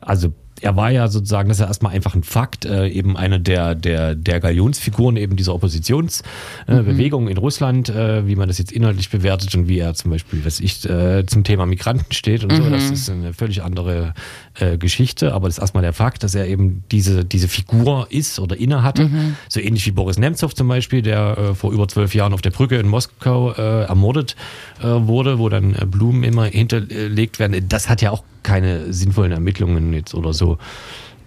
[0.00, 3.38] also er war ja sozusagen, das ist ja erstmal einfach ein Fakt, äh, eben einer
[3.38, 8.58] der, der, der Galionsfiguren eben dieser Oppositionsbewegung äh, Bewegung in Russland, äh, wie man das
[8.58, 12.44] jetzt inhaltlich bewertet und wie er zum Beispiel, was ich, äh, zum Thema Migranten steht
[12.44, 12.68] und so.
[12.68, 14.14] Das ist eine völlig andere
[14.58, 18.38] äh, Geschichte, aber das ist erstmal der Fakt, dass er eben diese, diese Figur ist
[18.38, 19.08] oder inne hatte.
[19.48, 22.50] So ähnlich wie Boris Nemtsov zum Beispiel, der äh, vor über zwölf Jahren auf der
[22.50, 24.36] Brücke in Moskau ermordet
[24.80, 27.68] wurde, wo dann Blumen immer hinterlegt werden.
[27.68, 30.56] Das hat ja auch keine sinnvollen Ermittlungen jetzt oder so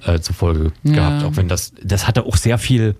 [0.05, 0.93] äh, zur Folge Ja.
[0.93, 1.23] gehabt.
[1.25, 2.95] Auch wenn das, das hatte auch sehr viel,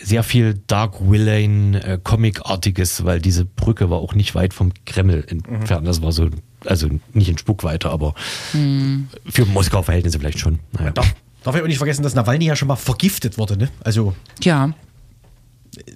[0.00, 5.24] sehr viel Dark Villain äh, Comic-artiges, weil diese Brücke war auch nicht weit vom Kreml
[5.28, 5.86] entfernt.
[5.88, 6.28] Das war so,
[6.64, 8.14] also nicht in Spuckweite, aber
[8.52, 10.60] für Moskau-Verhältnisse vielleicht schon.
[10.78, 10.92] Naja.
[10.92, 13.68] Darf, darf ich auch nicht vergessen, dass Nawalny ja schon mal vergiftet wurde, ne?
[13.82, 14.70] Also, Ja.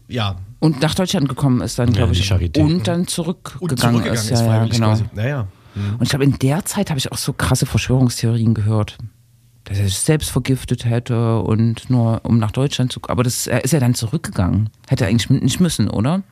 [0.08, 0.36] ja.
[0.58, 2.30] Und nach Deutschland gekommen ist dann, glaube die ich.
[2.32, 2.60] Charité.
[2.62, 4.30] Und dann Und zurückgegangen zurückgegangen ist.
[4.30, 4.86] ist, Ja, ja, genau.
[4.88, 5.04] quasi.
[5.14, 5.46] Naja.
[5.74, 8.96] Und ich glaube, in der Zeit habe ich auch so krasse Verschwörungstheorien gehört.
[9.64, 13.64] Dass er sich selbst vergiftet hätte und nur um nach Deutschland zu Aber das er
[13.64, 14.68] ist ja dann zurückgegangen.
[14.88, 16.22] Hätte er eigentlich nicht müssen, oder?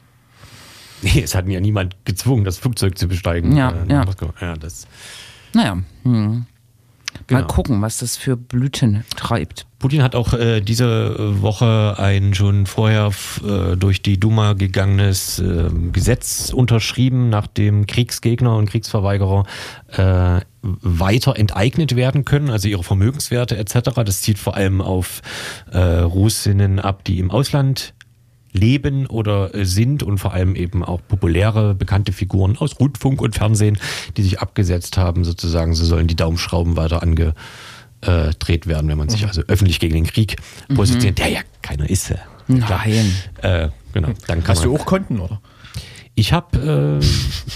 [1.00, 3.56] Nee, es hat mir ja niemand gezwungen, das Flugzeug zu besteigen.
[3.56, 4.04] Ja, äh, ja.
[4.04, 4.32] Moskau.
[4.40, 4.86] ja das,
[5.54, 5.78] Naja.
[6.04, 6.46] Hm.
[7.30, 7.46] Mal Genau.
[7.46, 9.66] gucken, was das für Blüten treibt.
[9.82, 13.10] Putin hat auch äh, diese Woche ein schon vorher
[13.44, 19.44] äh, durch die Duma gegangenes äh, Gesetz unterschrieben, nachdem Kriegsgegner und Kriegsverweigerer
[19.88, 23.90] äh, weiter enteignet werden können, also ihre Vermögenswerte etc.
[24.04, 25.20] Das zieht vor allem auf
[25.72, 27.92] äh, Russinnen ab, die im Ausland
[28.52, 33.34] leben oder äh, sind und vor allem eben auch populäre, bekannte Figuren aus Rundfunk und
[33.34, 33.78] Fernsehen,
[34.16, 37.02] die sich abgesetzt haben, sozusagen, so sollen die Daumenschrauben weiter
[38.02, 40.36] angedreht werden, wenn man sich also öffentlich gegen den Krieg
[40.74, 42.10] positioniert, der ja keiner ist.
[42.10, 42.16] äh.
[42.48, 43.12] Nein.
[43.42, 45.40] Äh, genau, dann Hast du auch Konten, oder?
[46.14, 47.06] Ich habe, äh,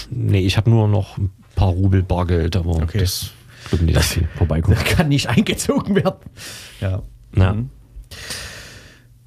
[0.09, 2.99] nee, ich habe nur noch ein paar Rubel Bargeld, aber Okay.
[2.99, 3.31] das
[3.69, 4.77] glücken die, dass sie vorbeikommen.
[4.85, 6.15] Kann nicht eingezogen werden.
[6.79, 7.03] Ja.
[7.33, 7.55] Na.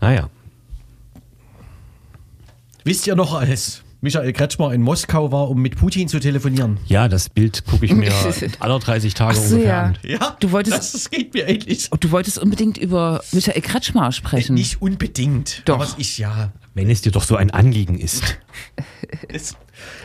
[0.01, 0.31] Naja.
[2.85, 6.78] Wisst ihr noch, als Michael Kretschmer in Moskau war, um mit Putin zu telefonieren?
[6.86, 8.11] Ja, das Bild gucke ich mir
[8.61, 9.82] alle 30 Tage Ach so, ungefähr ja.
[9.82, 9.98] an.
[10.03, 11.92] Ja, Du wolltest- Das, das geht mir ähnlich.
[11.92, 14.55] Und du wolltest unbedingt über Michael Kretschmer sprechen.
[14.55, 15.62] Nicht unbedingt.
[15.66, 15.74] Doch.
[15.80, 16.53] Aber ist ja.
[16.72, 18.22] Wenn es dir doch so ein Anliegen ist.
[19.28, 19.55] Es,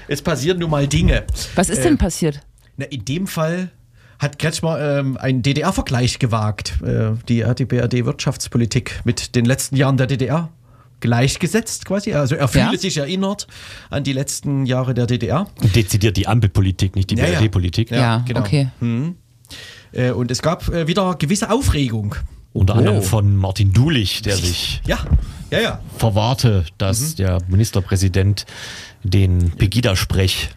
[0.08, 1.26] es passieren nun mal Dinge.
[1.56, 2.40] Was ist denn passiert?
[2.78, 3.70] Na, in dem Fall
[4.20, 6.82] hat Kretschmer ähm, einen DDR-Vergleich gewagt.
[6.84, 10.50] Äh, die hat die BRD-Wirtschaftspolitik mit den letzten Jahren der DDR
[11.00, 12.14] gleichgesetzt quasi.
[12.14, 12.78] Also er fühle Ja.
[12.78, 13.48] sich erinnert
[13.90, 15.48] an die letzten Jahre der DDR.
[15.76, 17.40] Dezidiert die Ampelpolitik, nicht die Ja, ja.
[17.40, 17.92] BRD-Politik.
[17.92, 18.42] Ja, genau.
[18.42, 18.68] okay.
[19.92, 22.16] Äh, und es gab äh, wieder gewisse Aufregung.
[22.54, 23.02] Unter anderem Oh.
[23.02, 25.00] von Martin Dulich, der sich Ja,
[25.52, 25.80] ja, ja.
[25.98, 28.46] verwahrte, dass der Ministerpräsident
[29.04, 30.50] den Pegida-Sprech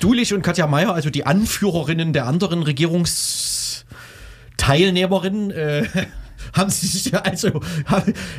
[0.00, 5.84] Dulich und Katja Mayer, also die Anführerinnen der anderen Regierungsteilnehmerinnen, äh,
[6.52, 7.60] haben sie sich ja also,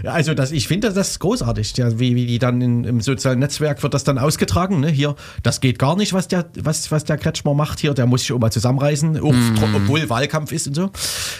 [0.03, 3.39] also das, ich finde das ist großartig, ja, wie, wie die dann in, im sozialen
[3.39, 4.89] Netzwerk wird das dann ausgetragen, ne?
[4.89, 8.21] Hier, das geht gar nicht, was der, was, was der Kretschmer macht hier, der muss
[8.21, 10.91] sich auch mal zusammenreißen, auch, tro- obwohl Wahlkampf ist und so.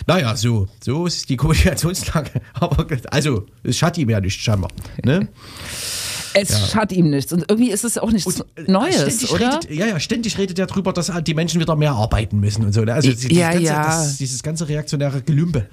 [0.07, 2.31] Naja, so, so ist die Kommunikationslage.
[2.53, 4.69] Aber also, es schadet ihm ja nicht scheinbar.
[5.03, 5.27] Ne?
[6.33, 7.33] Es schadet ihm nichts.
[7.33, 9.53] Und irgendwie ist es auch nichts Und, äh, Neues, ständig oder?
[9.55, 12.73] Redet, ja, ja, ständig redet er darüber, dass die Menschen wieder mehr arbeiten müssen und
[12.73, 12.81] so.
[12.81, 12.93] ne?
[12.93, 13.85] Also dieses, Ja, ganze, ja.
[13.85, 15.65] Das, dieses ganze reaktionäre Gelümpe.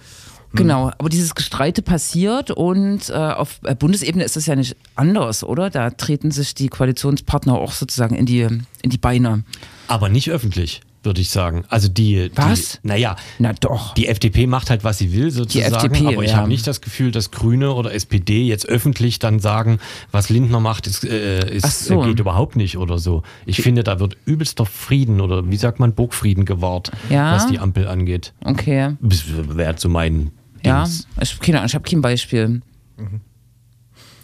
[0.55, 5.43] Genau, aber dieses Gestreite passiert und äh, auf äh, Bundesebene ist das ja nicht anders,
[5.45, 5.71] oder?
[5.71, 9.45] Da treten sich die Koalitionspartner auch sozusagen in die, in die Beine.
[9.89, 11.65] aber nicht öffentlich, würde ich sagen.
[11.69, 12.81] Also die, Was?
[12.83, 13.93] die naja, Na doch.
[13.95, 15.75] die FDP macht halt, was sie will, sozusagen.
[15.75, 16.39] FDP, aber ich ja.
[16.39, 19.81] habe nicht das Gefühl, dass Grüne oder SPD jetzt öffentlich dann sagen,
[20.13, 22.01] was Lindner macht, ist, äh, ist, so.
[22.01, 23.23] geht überhaupt nicht oder so.
[23.45, 27.35] Ich finde, da wird übelster Frieden oder wie sagt man, Burgfrieden gewahrt, Ja.
[27.35, 28.33] was die Ampel angeht.
[28.43, 28.97] Okay.
[29.01, 30.31] Wäre so mein
[30.65, 30.89] Ja,
[31.21, 32.62] ich, keine Ahnung, ich habe kein Beispiel.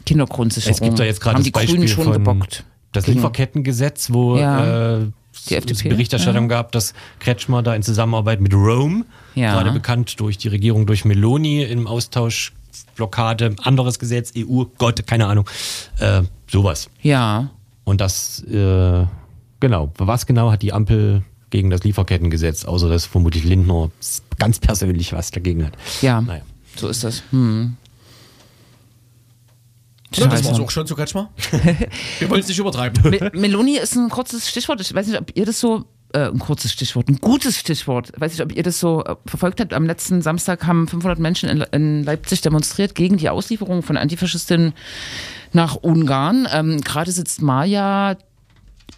[0.07, 0.75] Kindergrundsicherung.
[0.75, 2.65] Es gibt da jetzt gerade das die Beispiel Grünen schon von gebockt.
[2.93, 4.99] das Lieferkettengesetz, wo Ja.
[4.99, 5.07] äh,
[5.49, 9.53] Die FDP, Berichterstattung gab, dass Kretschmer da in Zusammenarbeit mit Rome, Ja.
[9.55, 12.53] gerade bekannt durch die Regierung durch Meloni im Austausch
[12.97, 15.49] Blockade, anderes Gesetz, EU, Gott, keine Ahnung,
[15.99, 16.89] äh, sowas.
[17.03, 17.51] Ja.
[17.85, 19.07] Und das, äh,
[19.61, 23.91] genau, was genau hat die Ampel gegen das Lieferkettengesetz, außer dass vermutlich Lindner
[24.39, 25.75] ganz persönlich was dagegen hat.
[26.01, 26.43] Ja, Naja.
[26.77, 27.23] so ist das.
[27.31, 27.77] Hm.
[30.15, 30.49] Ja, das Scheiße.
[30.51, 31.31] war's auch schon zu Kretschmer.
[32.19, 33.11] Wir wollen es nicht übertreiben.
[33.11, 34.81] Me Meloni ist ein kurzes Stichwort.
[34.81, 38.11] Ich weiß nicht, ob ihr das so, äh, ein kurzes Stichwort, ein gutes Stichwort.
[38.15, 39.73] Ich weiß nicht, ob ihr das so äh, verfolgt habt.
[39.73, 44.73] Am letzten Samstag haben 500 Menschen in, in Leipzig demonstriert gegen die Auslieferung von Antifaschistinnen
[45.53, 46.49] nach Ungarn.
[46.53, 48.17] Ähm, Gerade sitzt Maja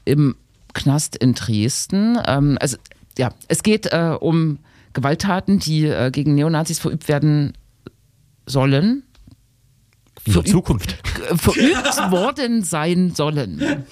[0.06, 0.34] im
[0.74, 2.18] Knast in Dresden.
[2.26, 2.76] Ähm, also
[3.18, 4.58] ja, es geht äh, um
[4.94, 7.52] Gewalttaten, die äh, gegen Neonazis verübt werden
[8.46, 9.02] sollen,
[10.26, 10.96] In der Zukunft.
[11.36, 13.84] verübt worden sein sollen.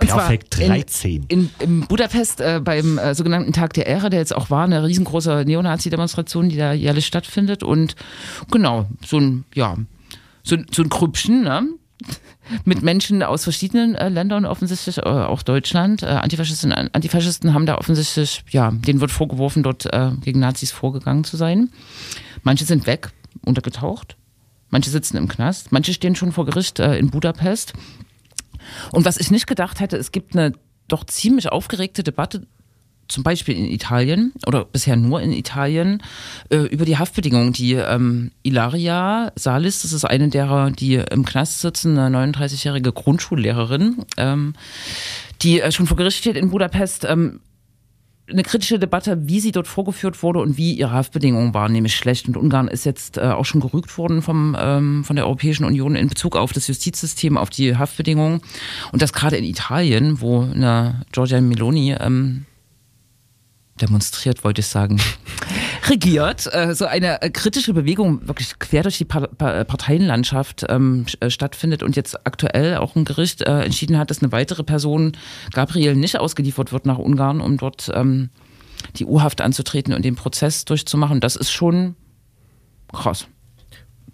[0.00, 1.24] Und zwar Perfekt, in- 13.
[1.28, 4.82] In, in Budapest äh, beim äh, sogenannten Tag der Ehre, der jetzt auch war, eine
[4.84, 7.62] riesengroße Neonazi-Demonstration, die da jährlich stattfindet.
[7.62, 7.94] Und
[8.50, 9.76] genau, so ein, ja,
[10.42, 11.62] so, ein- so ein Krüppchen, ne?
[12.64, 16.02] Mit Menschen aus verschiedenen äh, Ländern offensichtlich, äh, auch Deutschland.
[16.02, 21.24] Äh, Antifaschisten, Antifaschisten haben da offensichtlich, ja, denen wird vorgeworfen, dort äh, gegen Nazis vorgegangen
[21.24, 21.70] zu sein.
[22.42, 23.10] Manche sind weg,
[23.44, 24.16] untergetaucht.
[24.70, 25.70] Manche sitzen im Knast.
[25.72, 27.74] Manche stehen schon vor Gericht äh, in Budapest.
[28.90, 30.52] Und was ich nicht gedacht hätte, es gibt eine
[30.88, 32.46] doch ziemlich aufgeregte Debatte,
[33.12, 36.02] zum Beispiel in Italien oder bisher nur in Italien,
[36.50, 37.52] äh, über die Haftbedingungen.
[37.52, 43.98] Die ähm, Ilaria Salis, das ist eine derer, die im Knast sitzen, eine 39-jährige Grundschullehrerin,
[44.16, 44.54] ähm,
[45.42, 47.04] die äh, schon vor Gericht steht in Budapest.
[47.04, 47.40] Ähm,
[48.30, 52.28] eine kritische Debatte, wie sie dort vorgeführt wurde und wie ihre Haftbedingungen waren, nämlich schlecht.
[52.28, 55.96] Und Ungarn ist jetzt äh, auch schon gerügt worden vom, ähm, von der Europäischen Union
[55.96, 58.40] in Bezug auf das Justizsystem, auf die Haftbedingungen.
[58.92, 62.46] Und das gerade in Italien, wo eine Giorgia Meloni ähm,
[63.82, 65.00] demonstriert, wollte ich sagen,
[65.88, 71.28] regiert, äh, so eine äh, kritische Bewegung wirklich quer durch die pa Parteienlandschaft ähm, äh,
[71.28, 75.12] stattfindet und jetzt aktuell auch ein Gericht äh, entschieden hat, dass eine weitere Person,
[75.52, 78.30] Gabriel, nicht ausgeliefert wird nach Ungarn, um dort ähm,
[78.96, 81.20] die U-Haft anzutreten und den Prozess durchzumachen.
[81.20, 81.96] Das ist schon
[82.92, 83.26] krass.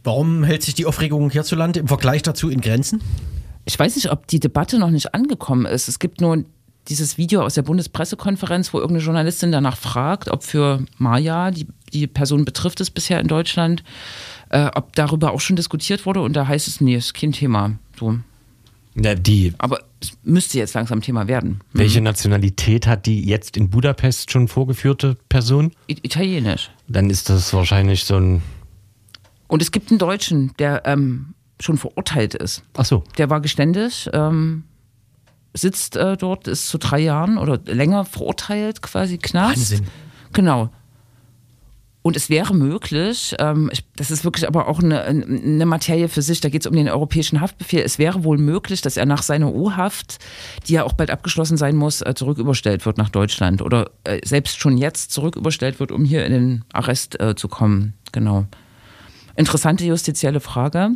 [0.04, 3.02] Warum hält sich die Aufregung hierzulande im Vergleich dazu in Grenzen?
[3.64, 5.88] Ich weiß nicht, ob die Debatte noch nicht angekommen ist.
[5.88, 6.44] Es gibt nur
[6.88, 12.06] dieses Video aus der Bundespressekonferenz, wo irgendeine Journalistin danach fragt, ob für Maja, die, die
[12.06, 13.84] Person betrifft es bisher in Deutschland,
[14.50, 16.20] äh, ob darüber auch schon diskutiert wurde.
[16.22, 17.78] Und da heißt es, nee, ist kein Thema.
[17.98, 18.18] So.
[18.94, 21.60] Na, die, Aber es müsste jetzt langsam Thema werden.
[21.72, 25.72] welche Nationalität hat die jetzt in Budapest schon vorgeführte Person?
[25.90, 26.70] I Italienisch.
[26.88, 28.42] Dann ist das wahrscheinlich so ein.
[29.46, 32.62] Und es gibt einen Deutschen, der ähm, schon verurteilt ist.
[32.76, 33.04] Ach so.
[33.18, 34.64] Der war geständig, ähm,
[35.60, 39.56] sitzt äh, dort, ist zu drei Jahren oder länger verurteilt, quasi Knast.
[39.56, 39.86] Wahnsinn.
[40.32, 40.70] Genau.
[42.00, 46.40] Und es wäre möglich, ähm, das ist wirklich aber auch eine, eine Materie für sich,
[46.40, 47.80] da geht es um den europäischen Haftbefehl.
[47.80, 50.18] Es wäre wohl möglich, dass er nach seiner U-Haft,
[50.66, 54.58] die ja auch bald abgeschlossen sein muss, äh, zurücküberstellt wird nach Deutschland oder äh, selbst
[54.58, 57.94] schon jetzt zurücküberstellt wird, um hier in den Arrest äh, zu kommen.
[58.12, 58.46] Genau.
[59.36, 60.92] Interessante justizielle Frage.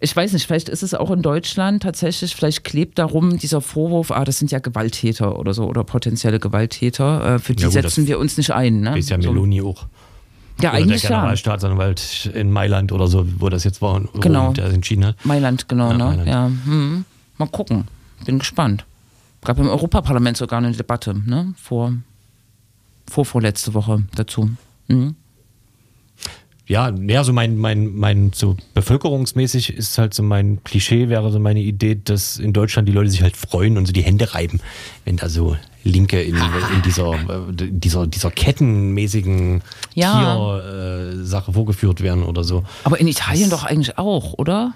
[0.00, 4.12] Ich weiß nicht, vielleicht ist es auch in Deutschland tatsächlich, vielleicht klebt darum dieser Vorwurf,
[4.12, 7.34] ah, das sind ja Gewalttäter oder so oder potenzielle Gewalttäter.
[7.34, 8.80] Äh, für die Ja gut, setzen wir uns nicht ein.
[8.80, 8.96] Ne?
[8.98, 9.32] Ist ja So.
[9.32, 9.86] Meloni auch.
[10.60, 11.08] Ja, Oder der eigentlich ja.
[11.10, 14.52] Generalstaatsanwalt in Mailand oder so, wo das jetzt war, Genau.
[14.52, 15.16] der entschieden hat.
[15.24, 16.04] Mailand, genau, Ja, ne?
[16.04, 16.26] Mailand.
[16.28, 16.50] Ja.
[16.64, 17.04] Hm.
[17.36, 17.84] Mal gucken.
[18.24, 18.84] Bin gespannt.
[19.44, 21.54] Gab im Europaparlament sogar eine Debatte, ne?
[21.56, 21.92] Vor,
[23.08, 24.50] vor vorletzte Woche dazu.
[24.88, 25.14] Mhm.
[26.68, 31.38] Ja, ja, so mein, mein, mein, so bevölkerungsmäßig ist halt so mein Klischee, wäre so
[31.38, 34.60] meine Idee, dass in Deutschland die Leute sich halt freuen und so die Hände reiben,
[35.06, 39.62] wenn da so Linke in, in dieser, äh, dieser, dieser kettenmäßigen
[39.94, 40.12] Ja.
[40.12, 42.64] Tier-Sache äh, Sache vorgeführt werden oder so.
[42.84, 44.74] Aber in Italien doch eigentlich auch, oder?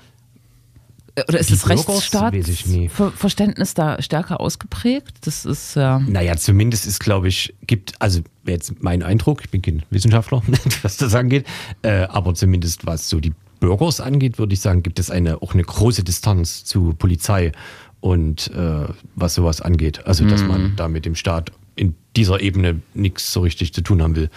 [1.15, 1.69] Äh, Oder ist Die das.
[1.69, 5.27] Rechtsstaatsverständnis da stärker ausgeprägt?
[5.27, 5.99] Das ist ja.
[5.99, 10.43] Naja, zumindest ist, glaube ich, gibt, also jetzt mein Eindruck, ich bin kein Wissenschaftler,
[10.83, 11.47] was das angeht,
[11.83, 15.55] äh, aber zumindest was so die Bürgers angeht, würde ich sagen, gibt es eine, auch
[15.55, 17.53] eine große Distanz zu Polizei
[18.01, 20.05] und äh, was sowas angeht.
[20.07, 24.03] Also, dass man da mit dem Staat in dieser Ebene nichts so richtig zu tun
[24.03, 24.31] haben will.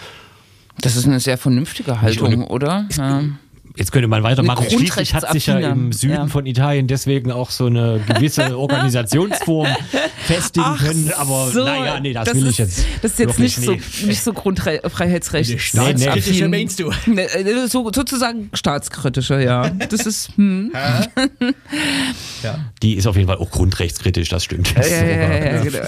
[0.80, 2.86] Das ist eine sehr vernünftige Haltung, oder?
[2.96, 3.24] Ja.
[3.76, 4.66] Jetzt könnte man weitermachen.
[4.70, 6.26] Schließlich hat sich ja im Süden ja.
[6.28, 9.68] von Italien deswegen auch so eine gewisse Organisationsform
[10.24, 11.12] festigen können.
[11.16, 12.86] Aber So, naja, nee, das, will ist, ich jetzt.
[13.02, 13.80] Das ist jetzt nicht so, nie.
[14.06, 15.74] nicht so Grundfreiheitsrecht.
[15.74, 16.48] Nee, nee.
[16.48, 16.90] meinst du?
[17.06, 19.68] Ne, äh, so, sozusagen staatskritische, ja.
[19.68, 20.30] Das ist.
[20.36, 20.72] Hm.
[22.82, 24.74] Die ist auf jeden Fall auch grundrechtskritisch, das stimmt.
[24.74, 25.80] Ja, ja, ja, ja, genau.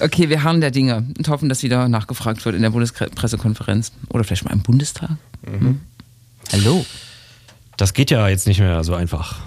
[0.00, 3.92] Okay, wir harren der Dinge und hoffen, dass wieder nachgefragt wird in der Bundespressekonferenz.
[4.10, 5.10] Oder vielleicht mal im Bundestag.
[5.44, 5.80] Hm.
[6.52, 6.84] Hallo.
[7.76, 9.38] Das geht ja jetzt nicht mehr so einfach.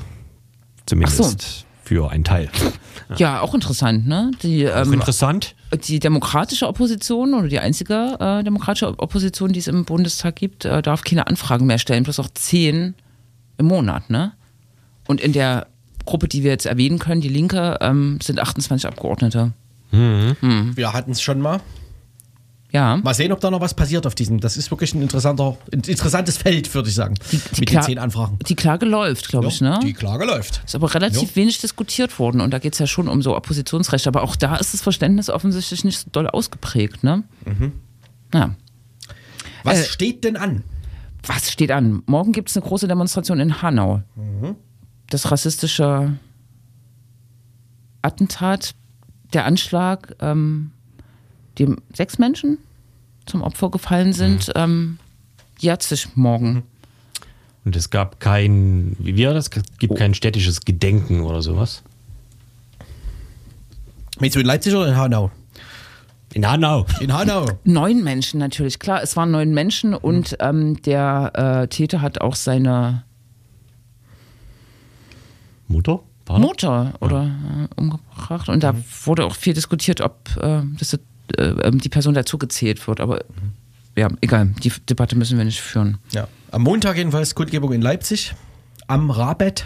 [0.86, 2.50] Zumindest für einen Teil.
[3.18, 4.32] Ja, auch interessant, ne?
[4.42, 5.56] Die, Auch ähm, interessant.
[5.88, 10.82] die demokratische Opposition oder die einzige äh, demokratische Opposition, die es im Bundestag gibt, äh,
[10.82, 12.96] darf keine Anfragen mehr stellen, bloß auch zehn
[13.58, 14.32] im Monat, ne?
[15.08, 15.68] Und in der
[16.06, 19.52] Gruppe, die wir jetzt erwähnen können, die Linke, ähm, sind 28 Abgeordnete.
[19.92, 21.60] Wir hatten es schon mal.
[22.74, 22.98] Ja.
[22.98, 24.40] Mal sehen, ob da noch was passiert auf diesem.
[24.40, 27.16] Das ist wirklich ein interessanter, ein interessantes Feld, würde ich sagen.
[27.32, 28.40] mit den Kla- zehn Anfragen.
[28.48, 29.78] Die Klage läuft, glaube ich, ne?
[29.84, 30.62] Die Klage läuft.
[30.66, 34.08] Ist aber relativ wenig diskutiert worden und da geht es ja schon um so Oppositionsrechte.
[34.08, 37.24] Aber auch da ist das Verständnis offensichtlich nicht so doll ausgeprägt, ne?
[38.34, 38.56] Ja.
[39.64, 40.64] Was Äh, steht denn an?
[41.28, 42.02] Was steht an?
[42.06, 44.02] Morgen gibt es eine große Demonstration in Hanau.
[45.10, 46.14] Das rassistische
[48.02, 48.74] Attentat,
[49.34, 50.72] der Anschlag, ähm,
[51.62, 52.58] dem sechs Menschen
[53.26, 54.98] zum Opfer gefallen sind, ähm,
[55.60, 56.64] jährt sich morgen.
[57.64, 59.50] Und es gab kein, wie war das?
[59.54, 61.84] Es gibt kein städtisches Gedenken oder sowas.
[64.20, 65.32] Meinst du in Leipzig oder in Hanau?
[66.34, 66.86] In Hanau.
[67.00, 67.46] In Hanau.
[67.66, 71.32] Neun Menschen natürlich, klar, es waren neun Menschen und ähm, der
[71.64, 73.04] äh, Täter hat auch seine
[75.68, 76.02] Mutter?
[76.26, 76.40] Vater?
[76.40, 78.74] Mutter oder äh, umgebracht und da
[79.06, 80.98] wurde auch viel diskutiert, ob äh, das,
[81.38, 83.24] äh, ähm, die Person dazu gezählt wird, aber
[83.96, 85.98] ja, egal, die Debatte müssen wir nicht führen.
[86.12, 86.28] Ja.
[86.52, 88.34] Am Montag jedenfalls Kundgebung in Leipzig.
[88.88, 89.66] Am Rabet.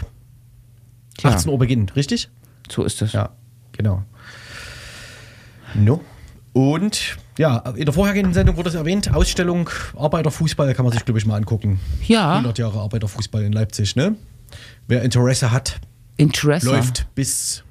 [1.18, 1.30] Tja.
[1.30, 2.28] 18 Uhr Beginn, richtig?
[2.70, 3.12] So ist es.
[3.12, 3.30] Ja,
[3.72, 4.02] genau.
[5.74, 6.00] No.
[6.52, 11.18] Und ja, in der vorhergehenden Sendung wurde es erwähnt, Ausstellung Arbeiterfußball kann man sich, glaube
[11.18, 11.80] ich, mal angucken.
[12.06, 12.32] Ja.
[12.32, 14.16] 100 Jahre Arbeiterfußball in Leipzig, ne?
[14.88, 15.80] Wer Interesse hat,
[16.16, 16.66] Interesse.
[16.66, 17.62] läuft bis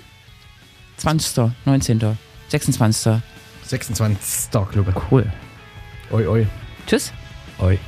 [0.98, 2.18] 20., 19.,
[2.60, 3.22] 26.
[3.64, 4.52] 26.
[4.72, 5.32] Glaube Cool.
[6.12, 6.48] Oi, oi.
[6.86, 7.12] Tschüss.
[7.60, 7.80] Oi.